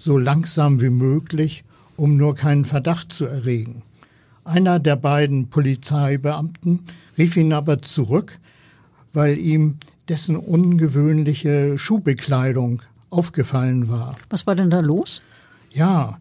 [0.00, 1.62] so langsam wie möglich,
[1.96, 3.82] um nur keinen Verdacht zu erregen.
[4.44, 6.80] Einer der beiden Polizeibeamten
[7.16, 8.38] rief ihn aber zurück,
[9.12, 9.76] weil ihm
[10.08, 14.16] dessen ungewöhnliche Schuhbekleidung aufgefallen war.
[14.28, 15.22] Was war denn da los?
[15.70, 16.18] Ja,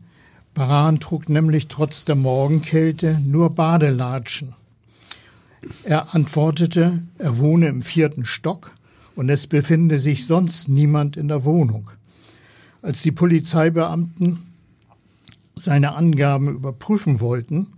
[0.53, 4.53] Baran trug nämlich trotz der Morgenkälte nur Badelatschen.
[5.83, 8.71] Er antwortete, er wohne im vierten Stock
[9.15, 11.89] und es befinde sich sonst niemand in der Wohnung.
[12.81, 14.39] Als die Polizeibeamten
[15.55, 17.73] seine Angaben überprüfen wollten,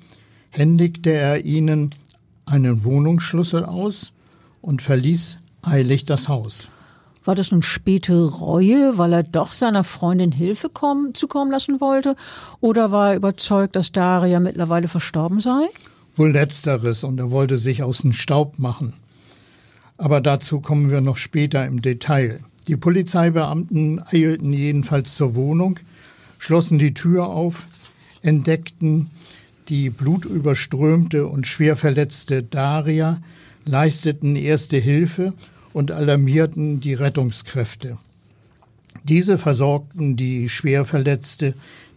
[0.49, 1.93] händigte er ihnen
[2.45, 4.11] einen Wohnungsschlüssel aus
[4.61, 6.71] und verließ eilig das Haus.
[7.25, 12.15] War das nun späte Reue, weil er doch seiner Freundin Hilfe kommen, zukommen lassen wollte?
[12.61, 15.65] Oder war er überzeugt, dass Daria mittlerweile verstorben sei?
[16.15, 18.93] Wohl letzteres und er wollte sich aus dem Staub machen.
[19.97, 22.41] Aber dazu kommen wir noch später im Detail.
[22.67, 25.79] Die Polizeibeamten eilten jedenfalls zur Wohnung,
[26.37, 27.65] schlossen die Tür auf,
[28.21, 29.09] entdeckten
[29.69, 33.19] die blutüberströmte und schwer verletzte Daria,
[33.65, 35.33] leisteten erste Hilfe
[35.75, 37.97] und alarmierten die Rettungskräfte.
[39.03, 41.53] Diese versorgten die Schwerverletzte,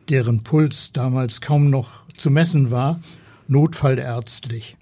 [0.08, 2.98] deren Puls damals kaum noch zu messen war,
[3.46, 4.76] notfallärztlich.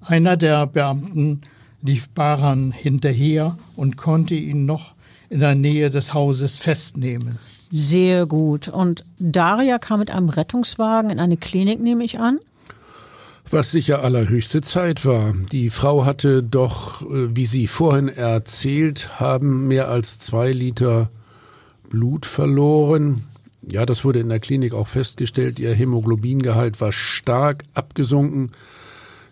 [0.00, 1.42] Einer der Beamten
[1.82, 4.94] lief Baran hinterher und konnte ihn noch
[5.28, 7.38] in der Nähe des Hauses festnehmen.
[7.70, 8.68] Sehr gut.
[8.68, 12.38] Und Daria kam mit einem Rettungswagen in eine Klinik, nehme ich an?
[13.50, 15.32] Was sicher allerhöchste Zeit war.
[15.52, 21.10] Die Frau hatte doch, äh, wie Sie vorhin erzählt haben, mehr als zwei Liter
[21.88, 23.24] Blut verloren.
[23.70, 25.60] Ja, das wurde in der Klinik auch festgestellt.
[25.60, 28.50] Ihr Hämoglobingehalt war stark abgesunken.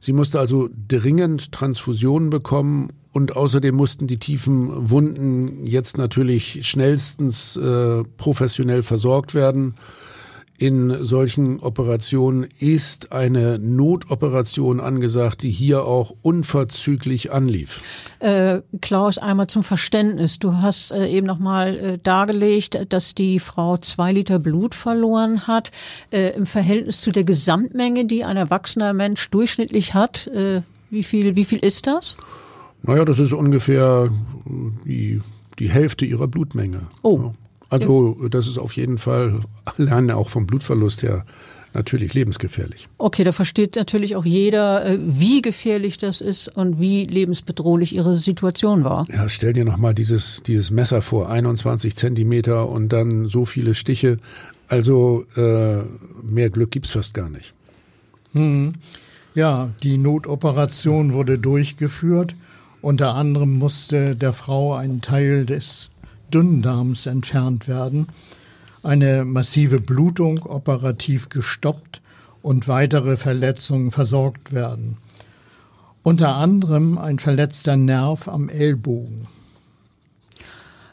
[0.01, 7.57] Sie musste also dringend Transfusionen bekommen und außerdem mussten die tiefen Wunden jetzt natürlich schnellstens
[7.57, 9.75] äh, professionell versorgt werden
[10.57, 17.81] in solchen Operationen ist eine Notoperation angesagt, die hier auch unverzüglich anlief.
[18.21, 20.39] Äh, Klaus, einmal zum Verständnis.
[20.39, 25.73] Du hast äh, eben nochmal äh, dargelegt, dass die Frau zwei Liter Blut verloren hat.
[26.13, 31.35] Äh, Im Verhältnis zu der Gesamtmenge, die ein erwachsener Mensch durchschnittlich hat, äh, wie, viel,
[31.35, 32.17] wie viel ist das?
[32.83, 34.11] Naja, das ist ungefähr
[34.85, 35.21] die,
[35.59, 36.83] die Hälfte ihrer Blutmenge.
[37.03, 37.19] Oh.
[37.19, 37.33] Ja.
[37.71, 41.25] Also das ist auf jeden Fall alleine auch vom Blutverlust her
[41.75, 42.89] natürlich lebensgefährlich.
[42.99, 48.15] Okay, da versteht natürlich auch jeder, äh, wie gefährlich das ist und wie lebensbedrohlich ihre
[48.15, 49.05] Situation war.
[49.13, 54.19] Ja, stell dir nochmal dieses, dieses Messer vor, 21 Zentimeter und dann so viele Stiche.
[54.69, 55.83] Also äh,
[56.23, 57.53] mehr Glück gibt's fast gar nicht.
[58.33, 58.75] Hm.
[59.35, 62.37] Ja, die Notoperation wurde durchgeführt.
[62.81, 65.91] Unter anderem musste der Frau ein Teil des
[66.35, 68.09] Dünndarms entfernt werden,
[68.83, 72.03] eine massive Blutung operativ gestoppt
[72.43, 74.99] und weitere Verletzungen versorgt werden.
[76.03, 79.27] Unter anderem ein verletzter Nerv am Ellbogen.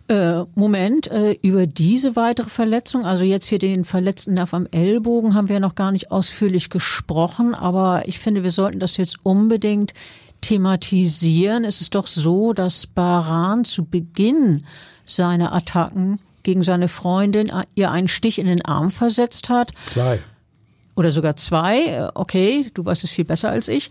[0.07, 5.35] Äh, Moment, äh, über diese weitere Verletzung, also jetzt hier den verletzten Nerv am Ellbogen,
[5.35, 9.93] haben wir noch gar nicht ausführlich gesprochen, aber ich finde, wir sollten das jetzt unbedingt
[10.41, 11.63] thematisieren.
[11.63, 14.65] Es ist doch so, dass Baran zu Beginn
[15.15, 19.71] seiner Attacken gegen seine Freundin ihr einen Stich in den Arm versetzt hat.
[19.85, 20.19] Zwei.
[20.95, 22.09] Oder sogar zwei.
[22.13, 23.89] Okay, du weißt es viel besser als ich.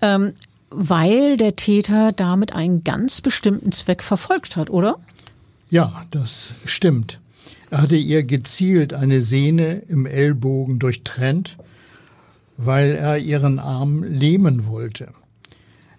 [0.00, 0.34] Ähm,
[0.70, 4.96] weil der Täter damit einen ganz bestimmten Zweck verfolgt hat, oder?
[5.70, 7.20] Ja, das stimmt.
[7.70, 11.56] Er hatte ihr gezielt eine Sehne im Ellbogen durchtrennt,
[12.56, 15.08] weil er ihren Arm lähmen wollte.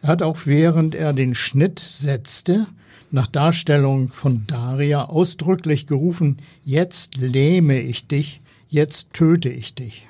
[0.01, 2.67] Er hat auch während er den Schnitt setzte,
[3.15, 10.07] nach Darstellung von Daria ausdrücklich gerufen, jetzt lähme ich dich, jetzt töte ich dich.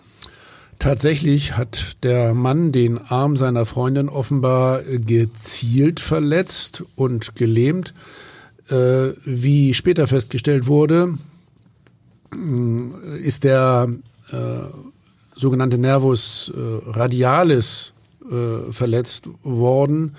[0.80, 7.94] Tatsächlich hat der Mann den Arm seiner Freundin offenbar gezielt verletzt und gelähmt.
[8.70, 11.20] Äh, wie später festgestellt wurde,
[12.34, 13.88] äh, ist der
[14.32, 14.36] äh,
[15.36, 20.16] sogenannte Nervus äh, radialis äh, verletzt worden,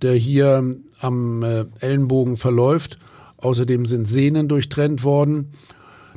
[0.00, 2.98] der hier am äh, Ellenbogen verläuft.
[3.38, 5.52] Außerdem sind Sehnen durchtrennt worden.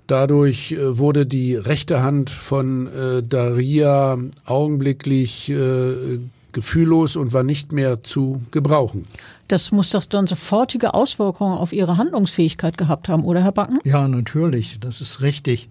[0.08, 6.19] Dadurch äh, wurde die rechte Hand von äh, Daria augenblicklich äh,
[6.52, 9.06] gefühllos und war nicht mehr zu gebrauchen.
[9.48, 13.80] Das muss doch dann sofortige Auswirkungen auf Ihre Handlungsfähigkeit gehabt haben, oder Herr Backen?
[13.84, 15.69] Ja, natürlich, das ist richtig.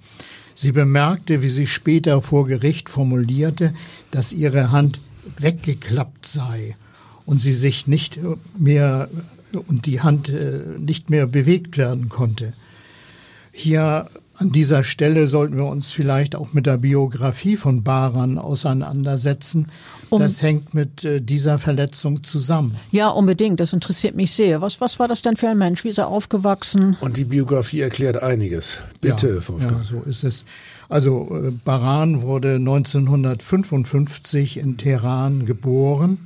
[0.54, 3.74] Sie bemerkte, wie sie später vor Gericht formulierte,
[4.12, 5.00] dass ihre Hand
[5.38, 6.76] weggeklappt sei
[7.26, 8.18] und sie sich nicht
[8.58, 9.08] mehr
[9.68, 12.52] und die Hand äh, nicht mehr bewegt werden konnte.
[13.52, 19.68] Hier an dieser Stelle sollten wir uns vielleicht auch mit der Biografie von Baran auseinandersetzen.
[20.10, 22.76] Um, das hängt mit äh, dieser Verletzung zusammen.
[22.90, 23.60] Ja, unbedingt.
[23.60, 24.60] Das interessiert mich sehr.
[24.60, 25.84] Was, was war das denn für ein Mensch?
[25.84, 26.96] Wie ist er aufgewachsen?
[27.00, 28.78] Und die Biografie erklärt einiges.
[29.00, 30.44] Bitte, ja, Ja, so ist es.
[30.88, 36.18] Also äh, Baran wurde 1955 in Teheran geboren.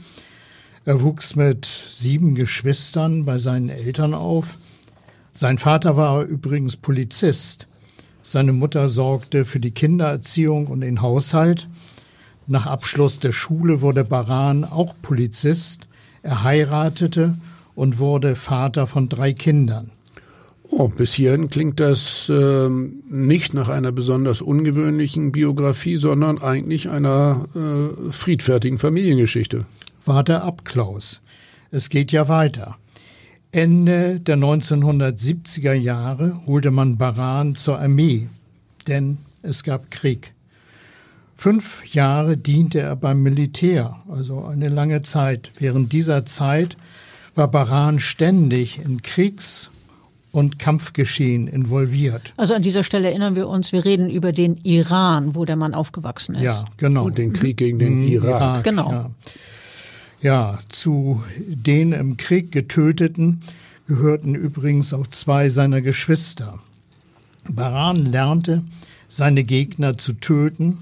[0.89, 4.57] Er wuchs mit sieben Geschwistern bei seinen Eltern auf.
[5.35, 7.67] Sein Vater war übrigens Polizist.
[8.23, 11.69] Seine Mutter sorgte für die Kindererziehung und den Haushalt.
[12.47, 15.83] Nach Abschluss der Schule wurde Baran auch Polizist.
[16.23, 17.37] Er heiratete
[17.75, 19.91] und wurde Vater von drei Kindern.
[20.71, 27.45] Oh, bis hierhin klingt das äh, nicht nach einer besonders ungewöhnlichen Biografie, sondern eigentlich einer
[27.55, 29.67] äh, friedfertigen Familiengeschichte
[30.09, 31.21] warte ab, Klaus.
[31.71, 32.77] Es geht ja weiter.
[33.53, 38.29] Ende der 1970er Jahre holte man Baran zur Armee,
[38.87, 40.35] denn es gab Krieg.
[41.37, 45.53] Fünf Jahre diente er beim Militär, also eine lange Zeit.
[45.59, 46.77] Während dieser Zeit
[47.37, 49.71] war Baran ständig in Kriegs-
[50.33, 52.35] und Kampfgeschehen involviert.
[52.37, 55.75] Also an dieser Stelle erinnern wir uns, wir reden über den Iran, wo der Mann
[55.75, 56.43] aufgewachsen ist.
[56.43, 57.05] Ja, genau.
[57.05, 58.41] Und den Krieg gegen den mhm, Irak.
[58.41, 58.91] Irak genau.
[58.91, 59.11] Ja.
[60.21, 63.39] Ja, zu den im Krieg getöteten
[63.87, 66.59] gehörten übrigens auch zwei seiner Geschwister.
[67.49, 68.65] Baran lernte,
[69.09, 70.79] seine Gegner zu töten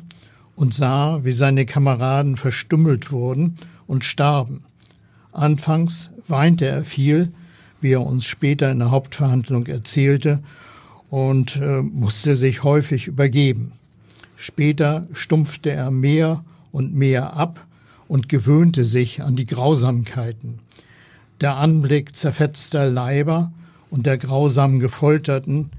[0.54, 4.64] und sah, wie seine Kameraden verstümmelt wurden und starben.
[5.32, 7.30] Anfangs weinte er viel,
[7.82, 10.42] wie er uns später in der Hauptverhandlung erzählte,
[11.08, 13.72] und äh, musste sich häufig übergeben.
[14.36, 17.66] Später stumpfte er mehr und mehr ab
[18.08, 20.60] und gewöhnte sich an die Grausamkeiten.
[21.40, 23.52] Der Anblick zerfetzter Leiber
[23.90, 25.70] und der grausam Gefolterten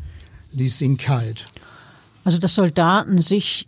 [0.54, 1.46] ließ ihn kalt.
[2.24, 3.68] Also dass Soldaten sich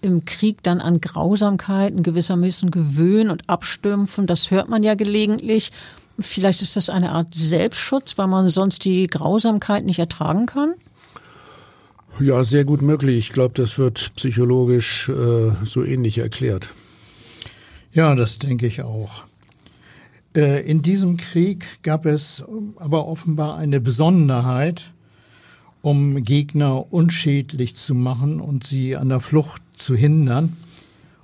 [0.00, 5.72] im Krieg dann an Grausamkeiten gewissermaßen gewöhnen und abstümpfen, das hört man ja gelegentlich.
[6.18, 10.74] Vielleicht ist das eine Art Selbstschutz, weil man sonst die Grausamkeit nicht ertragen kann?
[12.20, 13.18] Ja, sehr gut möglich.
[13.18, 16.70] Ich glaube, das wird psychologisch äh, so ähnlich erklärt.
[17.94, 19.22] Ja, das denke ich auch.
[20.34, 22.42] Äh, in diesem Krieg gab es
[22.76, 24.90] aber offenbar eine Besonderheit,
[25.80, 30.56] um Gegner unschädlich zu machen und sie an der Flucht zu hindern.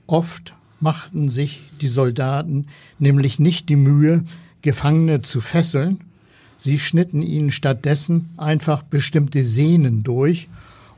[0.06, 2.68] Oft machten sich die Soldaten
[3.00, 4.22] nämlich nicht die Mühe,
[4.62, 6.04] Gefangene zu fesseln,
[6.56, 10.48] sie schnitten ihnen stattdessen einfach bestimmte Sehnen durch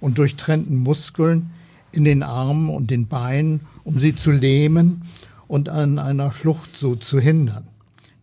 [0.01, 1.51] und durchtrennten Muskeln
[1.93, 5.03] in den Armen und den Beinen, um sie zu lähmen
[5.53, 7.69] und an einer Flucht so zu hindern.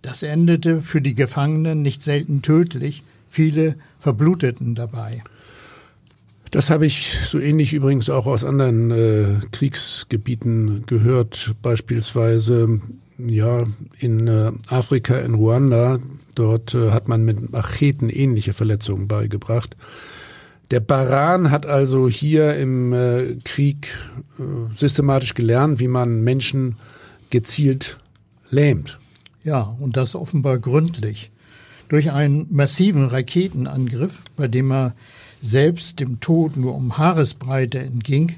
[0.01, 5.21] Das endete für die Gefangenen nicht selten tödlich, viele verbluteten dabei.
[6.49, 12.81] Das habe ich so ähnlich übrigens auch aus anderen äh, Kriegsgebieten gehört, beispielsweise
[13.19, 13.65] ja
[13.99, 15.99] in äh, Afrika, in Ruanda.
[16.33, 19.75] Dort äh, hat man mit Macheten ähnliche Verletzungen beigebracht.
[20.71, 23.93] Der Baran hat also hier im äh, Krieg
[24.39, 26.77] äh, systematisch gelernt, wie man Menschen
[27.29, 27.99] gezielt
[28.49, 28.99] lähmt.
[29.43, 31.31] Ja, und das offenbar gründlich.
[31.87, 34.95] Durch einen massiven Raketenangriff, bei dem er
[35.41, 38.35] selbst dem Tod nur um Haaresbreite entging,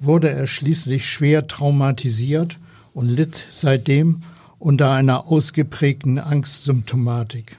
[0.00, 2.58] wurde er schließlich schwer traumatisiert
[2.94, 4.22] und litt seitdem
[4.58, 7.58] unter einer ausgeprägten Angstsymptomatik.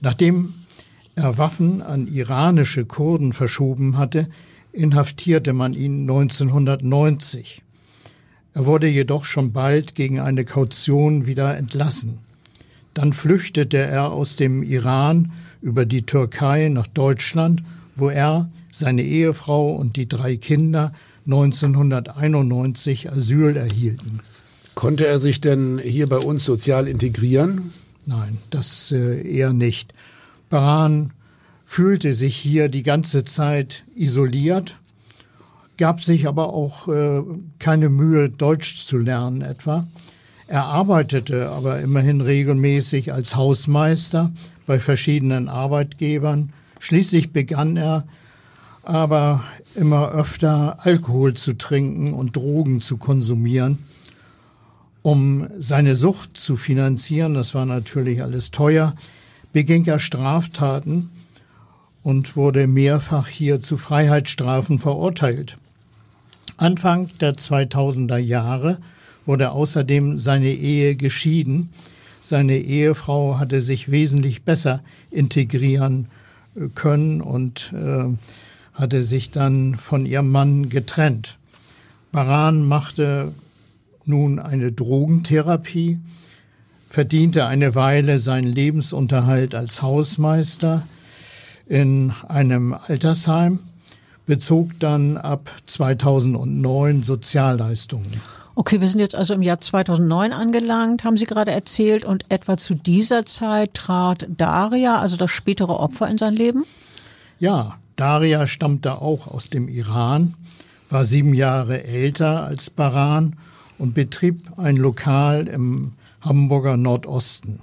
[0.00, 0.54] Nachdem
[1.14, 4.28] er Waffen an iranische Kurden verschoben hatte,
[4.72, 7.62] inhaftierte man ihn 1990.
[8.54, 12.20] Er wurde jedoch schon bald gegen eine Kaution wieder entlassen.
[12.94, 17.62] Dann flüchtete er aus dem Iran über die Türkei nach Deutschland,
[17.94, 20.92] wo er, seine Ehefrau und die drei Kinder
[21.26, 24.20] 1991 Asyl erhielten.
[24.74, 27.72] Konnte er sich denn hier bei uns sozial integrieren?
[28.06, 29.92] Nein, das äh, eher nicht.
[30.48, 31.12] Baran
[31.66, 34.76] fühlte sich hier die ganze Zeit isoliert
[35.78, 37.22] gab sich aber auch äh,
[37.58, 39.86] keine Mühe, Deutsch zu lernen etwa.
[40.48, 44.32] Er arbeitete aber immerhin regelmäßig als Hausmeister
[44.66, 46.52] bei verschiedenen Arbeitgebern.
[46.80, 48.04] Schließlich begann er
[48.82, 53.78] aber immer öfter Alkohol zu trinken und Drogen zu konsumieren.
[55.02, 58.94] Um seine Sucht zu finanzieren, das war natürlich alles teuer,
[59.52, 61.10] beging er Straftaten
[62.02, 65.58] und wurde mehrfach hier zu Freiheitsstrafen verurteilt.
[66.58, 68.78] Anfang der 2000er Jahre
[69.24, 71.70] wurde außerdem seine Ehe geschieden.
[72.20, 76.08] Seine Ehefrau hatte sich wesentlich besser integrieren
[76.56, 78.16] äh, können und äh,
[78.74, 81.38] hatte sich dann von ihrem Mann getrennt.
[82.12, 83.32] Baran machte
[84.04, 86.00] nun eine Drogentherapie,
[86.90, 90.86] verdiente eine Weile seinen Lebensunterhalt als Hausmeister
[91.66, 93.60] in einem Altersheim,
[94.28, 98.20] bezog dann ab 2009 Sozialleistungen.
[98.54, 102.58] Okay, wir sind jetzt also im Jahr 2009 angelangt, haben Sie gerade erzählt, und etwa
[102.58, 106.64] zu dieser Zeit trat Daria, also das spätere Opfer, in sein Leben?
[107.38, 110.34] Ja, Daria stammte auch aus dem Iran,
[110.90, 113.36] war sieben Jahre älter als Baran
[113.78, 117.60] und betrieb ein Lokal im Hamburger Nordosten.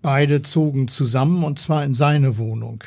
[0.00, 2.84] Beide zogen zusammen und zwar in seine Wohnung.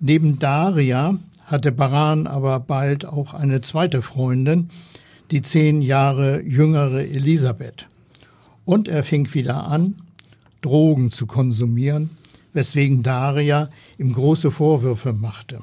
[0.00, 1.16] Neben Daria
[1.46, 4.68] hatte Baran aber bald auch eine zweite Freundin,
[5.30, 7.86] die zehn Jahre jüngere Elisabeth.
[8.64, 10.02] Und er fing wieder an,
[10.60, 12.10] Drogen zu konsumieren,
[12.52, 13.68] weswegen Daria
[13.98, 15.60] ihm große Vorwürfe machte.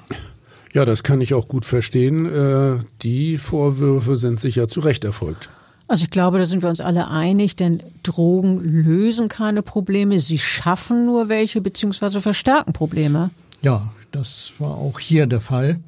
[0.73, 2.25] Ja, das kann ich auch gut verstehen.
[2.25, 5.49] Äh, die Vorwürfe sind sicher zu Recht erfolgt.
[5.87, 10.39] Also ich glaube, da sind wir uns alle einig, denn Drogen lösen keine Probleme, sie
[10.39, 13.29] schaffen nur welche beziehungsweise verstärken Probleme.
[13.61, 15.79] Ja, das war auch hier der Fall.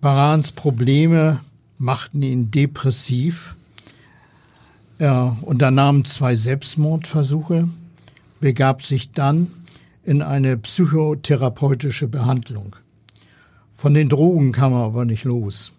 [0.00, 1.40] Barans Probleme
[1.78, 3.56] machten ihn depressiv.
[4.98, 7.68] Er unternahm zwei Selbstmordversuche,
[8.40, 9.50] begab sich dann
[10.04, 12.76] in eine psychotherapeutische Behandlung.
[13.74, 15.72] Von den Drogen kam er aber nicht los.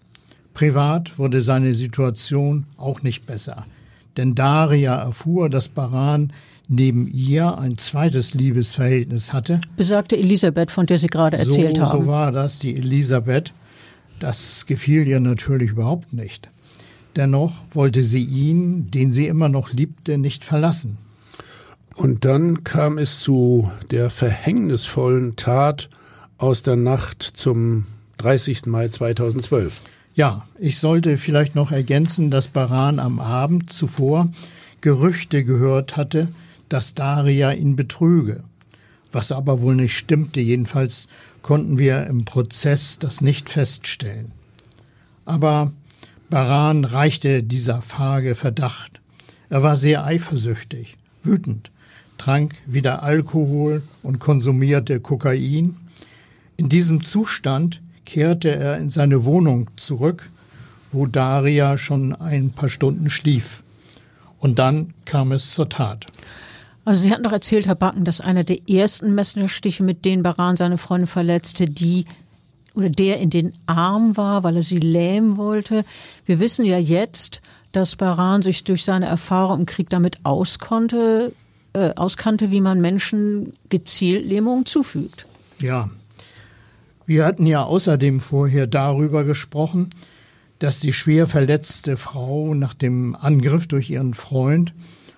[0.55, 3.65] Privat wurde seine Situation auch nicht besser,
[4.17, 6.33] denn Daria erfuhr, dass Baran
[6.67, 9.61] neben ihr ein zweites Liebesverhältnis hatte.
[9.77, 12.05] Besagte Elisabeth, von der Sie gerade erzählt so, haben.
[12.05, 13.53] So war das, die Elisabeth.
[14.19, 16.49] Das gefiel ihr natürlich überhaupt nicht.
[17.15, 20.97] Dennoch wollte sie ihn, den sie immer noch liebte, nicht verlassen.
[21.95, 25.89] Und dann kam es zu der verhängnisvollen Tat
[26.37, 27.85] aus der Nacht zum
[28.17, 28.65] 30.
[28.65, 29.81] Mai 2012.
[30.13, 34.29] Ja, ich sollte vielleicht noch ergänzen, dass Baran am Abend zuvor
[34.81, 36.29] Gerüchte gehört hatte,
[36.69, 38.43] dass Daria ihn betrüge.
[39.11, 41.07] Was aber wohl nicht stimmte, jedenfalls
[41.41, 44.31] konnten wir im Prozess das nicht feststellen.
[45.25, 45.73] Aber
[46.29, 48.99] Baran reichte dieser Frage Verdacht.
[49.49, 51.71] Er war sehr eifersüchtig, wütend,
[52.17, 55.77] trank wieder Alkohol und konsumierte Kokain.
[56.57, 60.29] In diesem Zustand kehrte er in seine Wohnung zurück,
[60.91, 63.61] wo Daria schon ein paar Stunden schlief.
[64.39, 66.05] Und dann kam es zur Tat.
[66.85, 70.55] Also Sie hatten doch erzählt, Herr Backen, dass einer der ersten Messerstiche, mit denen Baran
[70.55, 72.05] seine Freundin verletzte, die
[72.75, 75.83] oder der in den Arm war, weil er sie lähmen wollte.
[76.25, 81.33] Wir wissen ja jetzt, dass Baran sich durch seine Erfahrung im Krieg damit auskonnte,
[81.73, 85.25] äh, auskannte, wie man Menschen gezielt Lähmungen zufügt.
[85.59, 85.89] Ja.
[87.05, 89.89] Wir hatten ja außerdem vorher darüber gesprochen,
[90.59, 94.73] dass die schwer verletzte Frau nach dem Angriff durch ihren Freund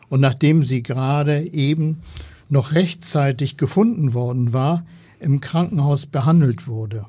[0.09, 2.01] und nachdem sie gerade eben
[2.49, 4.85] noch rechtzeitig gefunden worden war,
[5.19, 7.05] im Krankenhaus behandelt wurde.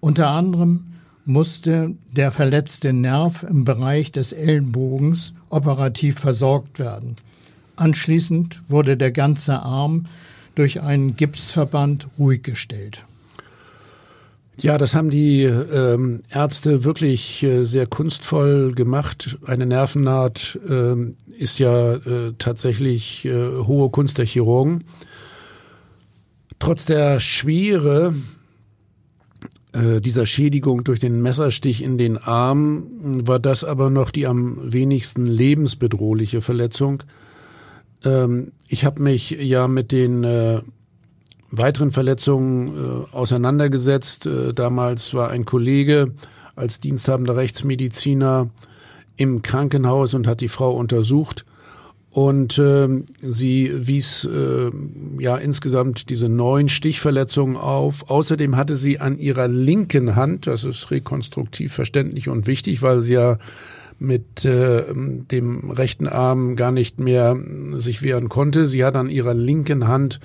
[0.00, 0.84] Unter anderem
[1.24, 7.16] musste der verletzte Nerv im Bereich des Ellenbogens operativ versorgt werden.
[7.74, 10.06] Anschließend wurde der ganze Arm
[10.54, 13.04] durch einen Gipsverband ruhig gestellt.
[14.58, 19.38] Ja, das haben die ähm, Ärzte wirklich äh, sehr kunstvoll gemacht.
[19.44, 20.94] Eine Nervennaht äh,
[21.36, 24.84] ist ja äh, tatsächlich äh, hohe Kunst der Chirurgen.
[26.58, 28.14] Trotz der Schwere
[29.72, 32.86] äh, dieser Schädigung durch den Messerstich in den Arm
[33.26, 37.02] war das aber noch die am wenigsten lebensbedrohliche Verletzung.
[38.04, 40.62] Ähm, ich habe mich ja mit den äh,
[41.50, 44.26] weiteren Verletzungen äh, auseinandergesetzt.
[44.26, 46.12] Äh, damals war ein Kollege
[46.54, 48.50] als diensthabender Rechtsmediziner
[49.16, 51.44] im Krankenhaus und hat die Frau untersucht.
[52.10, 52.88] Und äh,
[53.20, 54.70] sie wies äh,
[55.18, 58.08] ja insgesamt diese neun Stichverletzungen auf.
[58.08, 63.14] Außerdem hatte sie an ihrer linken Hand, das ist rekonstruktiv verständlich und wichtig, weil sie
[63.14, 63.36] ja
[63.98, 67.36] mit äh, dem rechten Arm gar nicht mehr
[67.72, 68.66] sich wehren konnte.
[68.66, 70.20] Sie hat an ihrer linken Hand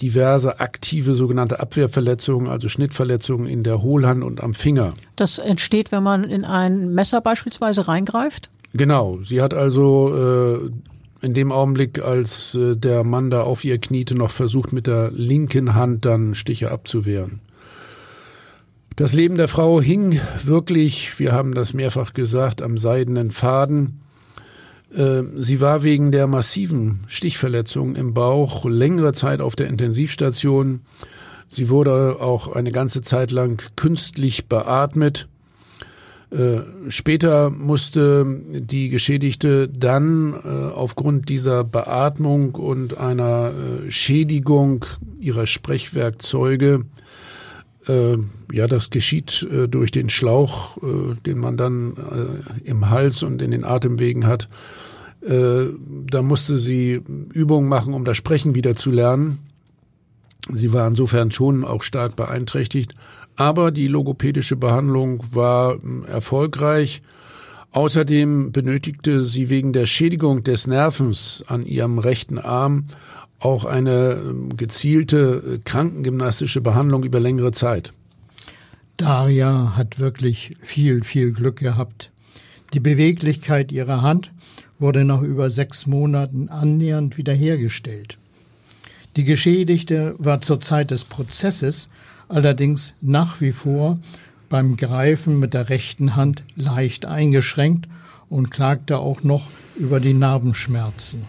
[0.00, 4.94] diverse aktive sogenannte Abwehrverletzungen, also Schnittverletzungen in der Hohlhand und am Finger.
[5.16, 8.50] Das entsteht, wenn man in ein Messer beispielsweise reingreift?
[8.74, 9.18] Genau.
[9.22, 10.70] Sie hat also äh,
[11.24, 15.10] in dem Augenblick, als äh, der Mann da auf ihr kniete, noch versucht, mit der
[15.12, 17.40] linken Hand dann Stiche abzuwehren.
[18.96, 24.00] Das Leben der Frau hing wirklich, wir haben das mehrfach gesagt, am seidenen Faden.
[24.94, 30.80] Äh, sie war wegen der massiven Stichverletzung im Bauch längere Zeit auf der Intensivstation.
[31.48, 35.28] Sie wurde auch eine ganze Zeit lang künstlich beatmet.
[36.30, 43.52] Äh, später musste die Geschädigte dann äh, aufgrund dieser Beatmung und einer
[43.88, 44.84] Schädigung
[45.18, 46.84] ihrer Sprechwerkzeuge
[47.88, 50.78] ja, das geschieht durch den Schlauch,
[51.26, 54.48] den man dann im Hals und in den Atemwegen hat.
[55.26, 55.66] Äh,
[56.10, 57.00] da musste sie
[57.32, 59.38] Übungen machen, um das Sprechen wieder zu lernen.
[60.48, 62.94] Sie war insofern schon auch stark beeinträchtigt.
[63.36, 67.02] Aber die logopädische Behandlung war äh, erfolgreich.
[67.70, 72.84] Außerdem benötigte sie wegen der Schädigung des Nervens an ihrem rechten Arm
[73.38, 77.92] auch eine ähm, gezielte äh, krankengymnastische Behandlung über längere Zeit.
[78.96, 82.10] Daria hat wirklich viel, viel Glück gehabt.
[82.74, 84.30] Die Beweglichkeit ihrer Hand
[84.82, 88.18] wurde nach über sechs Monaten annähernd wiederhergestellt.
[89.16, 91.88] Die Geschädigte war zur Zeit des Prozesses
[92.28, 93.98] allerdings nach wie vor
[94.50, 97.88] beim Greifen mit der rechten Hand leicht eingeschränkt
[98.28, 101.24] und klagte auch noch über die Narbenschmerzen.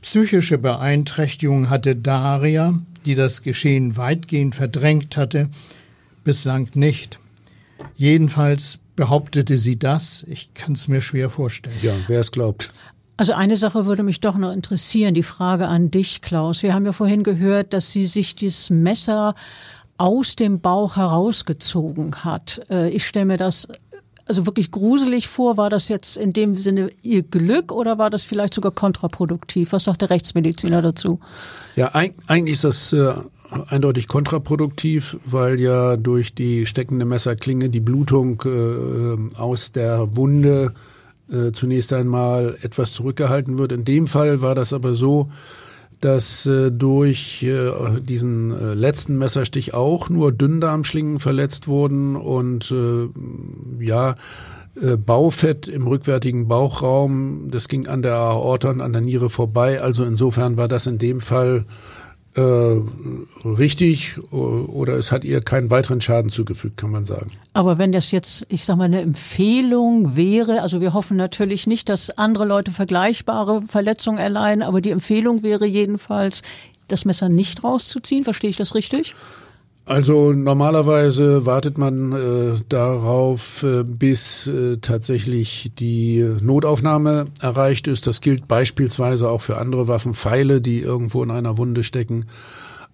[0.00, 5.48] Psychische Beeinträchtigung hatte Daria, die das Geschehen weitgehend verdrängt hatte,
[6.24, 7.18] bislang nicht.
[7.96, 10.24] Jedenfalls behauptete sie das.
[10.28, 11.76] Ich kann es mir schwer vorstellen.
[11.82, 12.70] Ja, wer es glaubt.
[13.16, 16.62] Also eine Sache würde mich doch noch interessieren, die Frage an dich, Klaus.
[16.62, 19.34] Wir haben ja vorhin gehört, dass sie sich dieses Messer
[19.98, 22.62] aus dem Bauch herausgezogen hat.
[22.68, 23.68] Äh, ich stelle mir das
[24.26, 25.56] also wirklich gruselig vor?
[25.56, 29.72] War das jetzt in dem Sinne ihr Glück oder war das vielleicht sogar kontraproduktiv?
[29.72, 31.20] Was sagt der Rechtsmediziner dazu?
[31.76, 33.14] Ja, eigentlich ist das äh,
[33.50, 40.72] eindeutig kontraproduktiv, weil ja durch die steckende Messerklinge die Blutung äh, aus der Wunde
[41.30, 43.72] äh, zunächst einmal etwas zurückgehalten wird.
[43.72, 45.30] In dem Fall war das aber so,
[46.00, 47.70] dass äh, durch äh,
[48.00, 53.08] diesen äh, letzten Messerstich auch nur Dünndarmschlingen verletzt wurden und äh,
[53.82, 54.16] ja,
[54.80, 59.80] äh, Baufett im rückwärtigen Bauchraum, das ging an der Aorta und an der Niere vorbei.
[59.80, 61.64] Also insofern war das in dem Fall
[62.36, 62.80] äh,
[63.44, 67.30] richtig oder es hat ihr keinen weiteren Schaden zugefügt, kann man sagen.
[67.52, 71.88] Aber wenn das jetzt, ich sag mal, eine Empfehlung wäre, also wir hoffen natürlich nicht,
[71.88, 76.42] dass andere Leute vergleichbare Verletzungen erleiden, aber die Empfehlung wäre jedenfalls,
[76.88, 78.24] das Messer nicht rauszuziehen.
[78.24, 79.14] Verstehe ich das richtig?
[79.86, 88.06] Also normalerweise wartet man äh, darauf, äh, bis äh, tatsächlich die Notaufnahme erreicht ist.
[88.06, 92.24] Das gilt beispielsweise auch für andere Waffen, Pfeile, die irgendwo in einer Wunde stecken.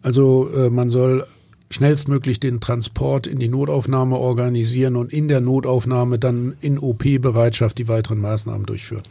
[0.03, 1.27] Also äh, man soll
[1.71, 7.87] schnellstmöglich den Transport in die Notaufnahme organisieren und in der Notaufnahme dann in OP-Bereitschaft die
[7.87, 9.05] weiteren Maßnahmen durchführen.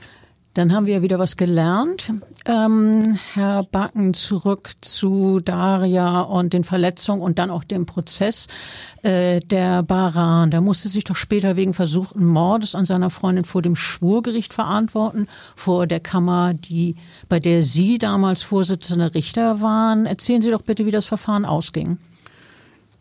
[0.55, 2.11] Dann haben wir wieder was gelernt.
[2.45, 8.47] Ähm, Herr Backen, zurück zu Daria und den Verletzungen und dann auch dem Prozess.
[9.03, 13.61] Äh, der Baran, der musste sich doch später wegen versuchten Mordes an seiner Freundin vor
[13.61, 16.95] dem Schwurgericht verantworten, vor der Kammer, die,
[17.29, 20.07] bei der Sie damals Vorsitzende Richter waren.
[20.07, 21.97] Erzählen Sie doch bitte, wie das Verfahren ausging.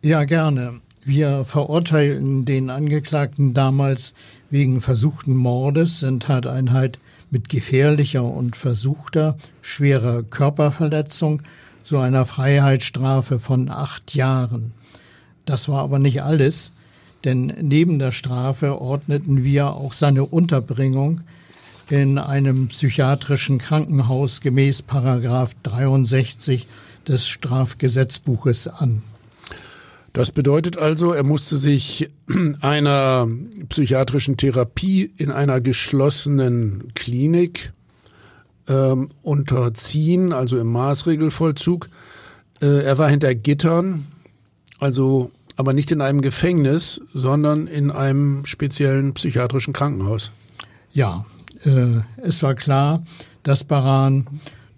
[0.02, 0.80] Ja, gerne.
[1.04, 4.12] Wir verurteilten den Angeklagten damals
[4.50, 6.98] wegen versuchten Mordes in Tateinheit
[7.30, 11.42] mit gefährlicher und versuchter schwerer Körperverletzung
[11.82, 14.74] zu einer Freiheitsstrafe von acht Jahren.
[15.44, 16.72] Das war aber nicht alles,
[17.24, 21.22] denn neben der Strafe ordneten wir auch seine Unterbringung
[21.90, 26.66] in einem psychiatrischen Krankenhaus gemäß Paragraph 63
[27.06, 29.02] des Strafgesetzbuches an.
[30.18, 32.10] Das bedeutet also, er musste sich
[32.60, 33.28] einer
[33.68, 37.72] psychiatrischen Therapie in einer geschlossenen Klinik
[38.66, 41.88] ähm, unterziehen, also im Maßregelvollzug.
[42.60, 44.08] Äh, er war hinter Gittern,
[44.80, 50.32] also aber nicht in einem Gefängnis, sondern in einem speziellen psychiatrischen Krankenhaus.
[50.92, 51.26] Ja,
[51.64, 53.04] äh, es war klar,
[53.44, 54.26] dass Baran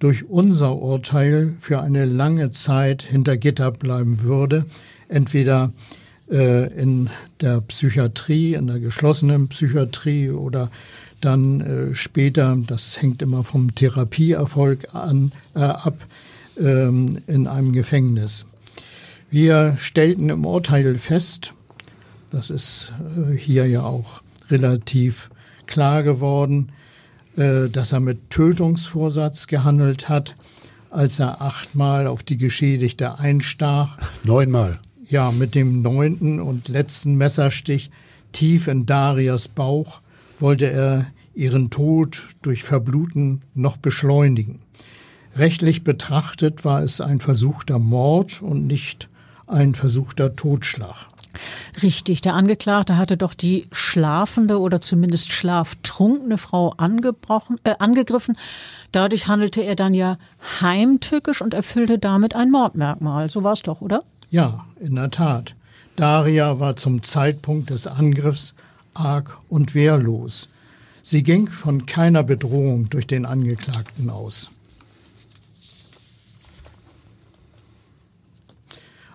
[0.00, 4.66] durch unser Urteil für eine lange Zeit hinter Gitter bleiben würde
[5.10, 5.72] entweder
[6.30, 10.70] äh, in der Psychiatrie, in der geschlossenen Psychiatrie oder
[11.20, 15.98] dann äh, später, das hängt immer vom Therapieerfolg an, äh, ab,
[16.58, 18.46] ähm, in einem Gefängnis.
[19.30, 21.52] Wir stellten im Urteil fest,
[22.30, 25.30] das ist äh, hier ja auch relativ
[25.66, 26.72] klar geworden,
[27.36, 30.34] äh, dass er mit Tötungsvorsatz gehandelt hat,
[30.90, 33.98] als er achtmal auf die Geschädigte einstach.
[34.24, 34.78] Neunmal.
[35.10, 37.90] Ja, mit dem neunten und letzten Messerstich
[38.30, 40.02] tief in Darias Bauch
[40.38, 44.60] wollte er ihren Tod durch Verbluten noch beschleunigen.
[45.34, 49.08] Rechtlich betrachtet war es ein versuchter Mord und nicht
[49.48, 51.08] ein versuchter Totschlag.
[51.82, 58.36] Richtig, der Angeklagte hatte doch die schlafende oder zumindest schlaftrunkene Frau angebrochen, äh, angegriffen.
[58.92, 60.18] Dadurch handelte er dann ja
[60.60, 63.28] heimtückisch und erfüllte damit ein Mordmerkmal.
[63.28, 64.04] So war es doch, oder?
[64.30, 65.54] Ja, in der Tat.
[65.96, 68.54] Daria war zum Zeitpunkt des Angriffs
[68.94, 70.48] arg und wehrlos.
[71.02, 74.50] Sie ging von keiner Bedrohung durch den Angeklagten aus.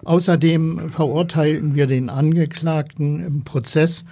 [0.04, 4.06] Außerdem verurteilten wir den Angeklagten im Prozess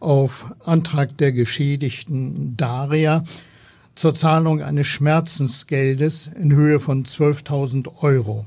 [0.00, 3.24] auf Antrag der Geschädigten Daria
[3.94, 8.46] zur Zahlung eines Schmerzensgeldes in Höhe von 12.000 Euro.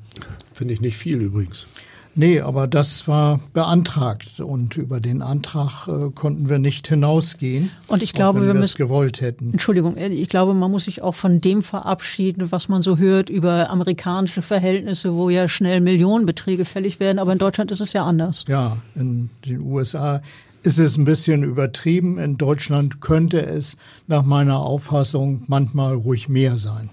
[0.53, 1.65] Finde ich nicht viel übrigens.
[2.13, 7.71] Nee, aber das war beantragt und über den Antrag äh, konnten wir nicht hinausgehen.
[7.87, 9.51] Und ich glaube, wenn wir, wir es gewollt hätten.
[9.53, 13.69] Entschuldigung, ich glaube, man muss sich auch von dem verabschieden, was man so hört über
[13.69, 17.17] amerikanische Verhältnisse, wo ja schnell Millionenbeträge fällig werden.
[17.17, 18.43] Aber in Deutschland ist es ja anders.
[18.47, 20.21] Ja, in den USA
[20.63, 22.19] ist es ein bisschen übertrieben.
[22.19, 26.89] In Deutschland könnte es nach meiner Auffassung manchmal ruhig mehr sein.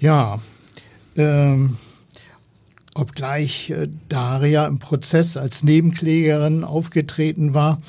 [0.00, 0.40] Ja,
[1.16, 1.76] ähm,
[2.94, 7.80] obgleich äh, Daria im Prozess als Nebenklägerin aufgetreten war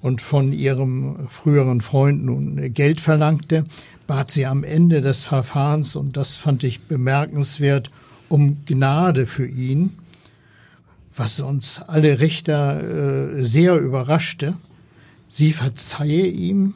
[0.00, 3.64] und von ihrem früheren Freund nun Geld verlangte,
[4.06, 7.90] bat sie am Ende des Verfahrens, und das fand ich bemerkenswert,
[8.28, 9.94] um Gnade für ihn,
[11.16, 14.56] was uns alle Richter äh, sehr überraschte.
[15.28, 16.74] Sie verzeihe ihm,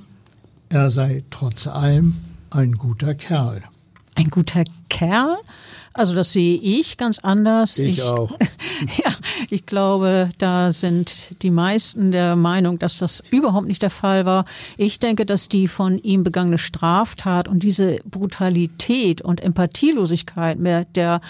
[0.69, 2.17] er sei trotz allem
[2.51, 3.63] ein guter Kerl.
[4.15, 5.39] Ein guter Kerl?
[5.93, 7.79] Also das sehe ich ganz anders.
[7.79, 8.31] Ich, ich auch.
[9.05, 9.13] ja,
[9.49, 14.45] ich glaube, da sind die meisten der Meinung, dass das überhaupt nicht der Fall war.
[14.77, 21.21] Ich denke, dass die von ihm begangene Straftat und diese Brutalität und Empathielosigkeit mit der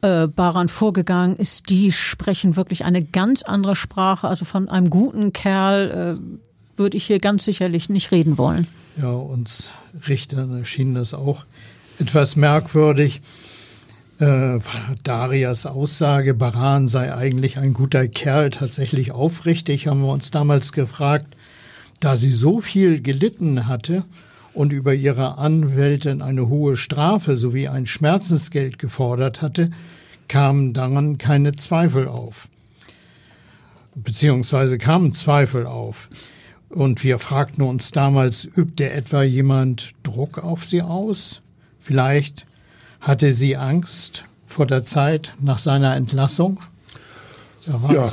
[0.00, 4.26] äh, Baran vorgegangen ist, die sprechen wirklich eine ganz andere Sprache.
[4.26, 8.66] Also von einem guten Kerl äh, würde ich hier ganz sicherlich nicht reden wollen.
[9.00, 9.72] Ja, uns
[10.08, 11.44] Richtern erschien das auch
[12.00, 13.20] etwas merkwürdig
[14.18, 14.58] äh,
[15.02, 21.36] Darias Aussage, Baran sei eigentlich ein guter Kerl, tatsächlich aufrichtig, haben wir uns damals gefragt,
[22.00, 24.04] da sie so viel gelitten hatte
[24.54, 29.70] und über ihre Anwältin eine hohe Strafe sowie ein Schmerzensgeld gefordert hatte,
[30.26, 32.48] kamen daran keine Zweifel auf.
[33.94, 36.08] Beziehungsweise kamen Zweifel auf.
[36.68, 41.40] Und wir fragten uns damals, übte etwa jemand Druck auf sie aus?
[41.80, 42.46] Vielleicht
[43.00, 46.60] hatte sie Angst vor der Zeit nach seiner Entlassung?
[47.66, 48.08] Ja,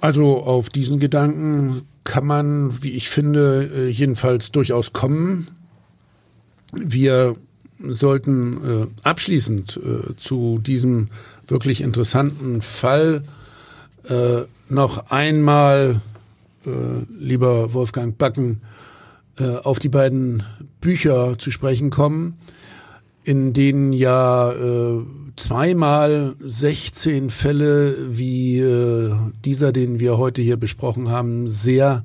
[0.00, 5.48] also auf diesen Gedanken kann man, wie ich finde, äh, jedenfalls durchaus kommen.
[6.72, 7.36] Wir
[7.78, 11.08] sollten äh, abschließend äh, zu diesem
[11.46, 13.22] wirklich interessanten Fall
[14.70, 16.00] noch einmal,
[16.64, 18.62] lieber Wolfgang Backen,
[19.62, 20.42] auf die beiden
[20.80, 22.38] Bücher zu sprechen kommen
[23.24, 25.02] in denen ja äh,
[25.36, 29.14] zweimal 16 Fälle wie äh,
[29.44, 32.04] dieser, den wir heute hier besprochen haben, sehr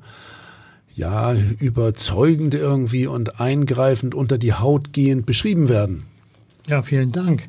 [0.94, 6.04] ja überzeugend irgendwie und eingreifend unter die Haut gehend beschrieben werden.
[6.66, 7.48] Ja, vielen Dank.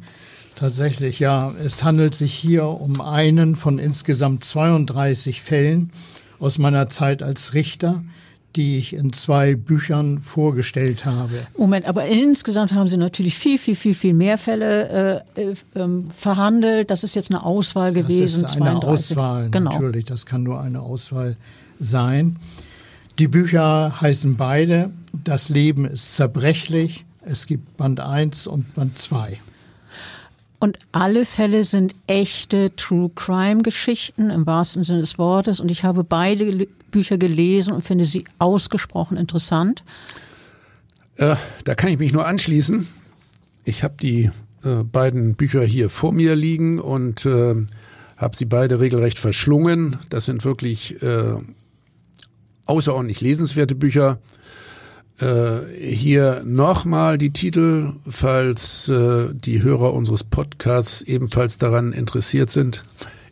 [0.55, 1.53] Tatsächlich, ja.
[1.63, 5.91] Es handelt sich hier um einen von insgesamt 32 Fällen
[6.39, 8.03] aus meiner Zeit als Richter,
[8.57, 11.45] die ich in zwei Büchern vorgestellt habe.
[11.57, 16.09] Moment, aber insgesamt haben Sie natürlich viel, viel, viel, viel mehr Fälle äh, äh, ähm,
[16.15, 16.89] verhandelt.
[16.89, 18.41] Das ist jetzt eine Auswahl gewesen.
[18.41, 19.17] Das ist eine 32.
[19.17, 19.71] Auswahl, genau.
[19.71, 20.05] natürlich.
[20.05, 21.37] Das kann nur eine Auswahl
[21.79, 22.37] sein.
[23.19, 24.91] Die Bücher heißen beide
[25.23, 27.05] Das Leben ist zerbrechlich.
[27.21, 29.37] Es gibt Band 1 und Band 2.
[30.59, 35.59] Und alle Fälle sind echte True Crime Geschichten im wahrsten Sinne des Wortes.
[35.59, 39.83] Und ich habe beide Bücher gelesen und finde sie ausgesprochen interessant.
[41.15, 42.87] Äh, da kann ich mich nur anschließen.
[43.65, 44.31] Ich habe die
[44.63, 47.55] äh, beiden Bücher hier vor mir liegen und äh,
[48.17, 49.97] habe sie beide regelrecht verschlungen.
[50.09, 51.35] Das sind wirklich äh,
[52.65, 54.19] außerordentlich lesenswerte Bücher.
[55.19, 62.83] Äh, hier nochmal die Titel, falls äh, die Hörer unseres Podcasts ebenfalls daran interessiert sind.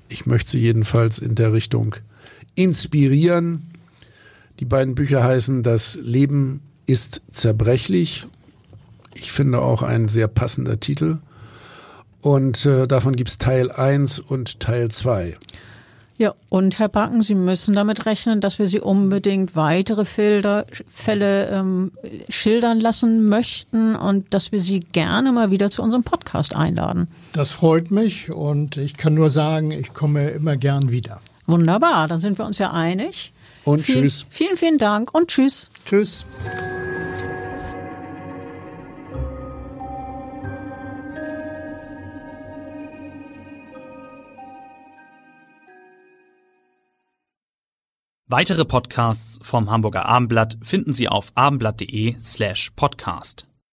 [0.10, 1.95] Ich möchte sie jedenfalls in der Richtung
[2.56, 3.72] inspirieren.
[4.60, 8.26] Die beiden Bücher heißen Das Leben ist zerbrechlich.
[9.14, 11.20] Ich finde auch ein sehr passender Titel.
[12.22, 15.38] Und äh, davon gibt's Teil 1 und Teil 2.
[16.18, 21.49] Ja, und Herr Backen, Sie müssen damit rechnen, dass wir Sie unbedingt weitere Filter, Fälle
[21.49, 21.91] ähm,
[22.30, 27.10] schildern lassen möchten und dass wir Sie gerne mal wieder zu unserem Podcast einladen.
[27.34, 31.20] Das freut mich und ich kann nur sagen, ich komme immer gern wieder.
[31.47, 33.33] Wunderbar, dann sind wir uns ja einig.
[33.63, 34.25] Und Viel, tschüss.
[34.29, 35.69] Vielen, vielen Dank und tschüss.
[35.85, 36.25] Tschüss.
[48.27, 53.47] Weitere Podcasts vom Hamburger Abendblatt finden Sie auf abendblatt.de slash podcast.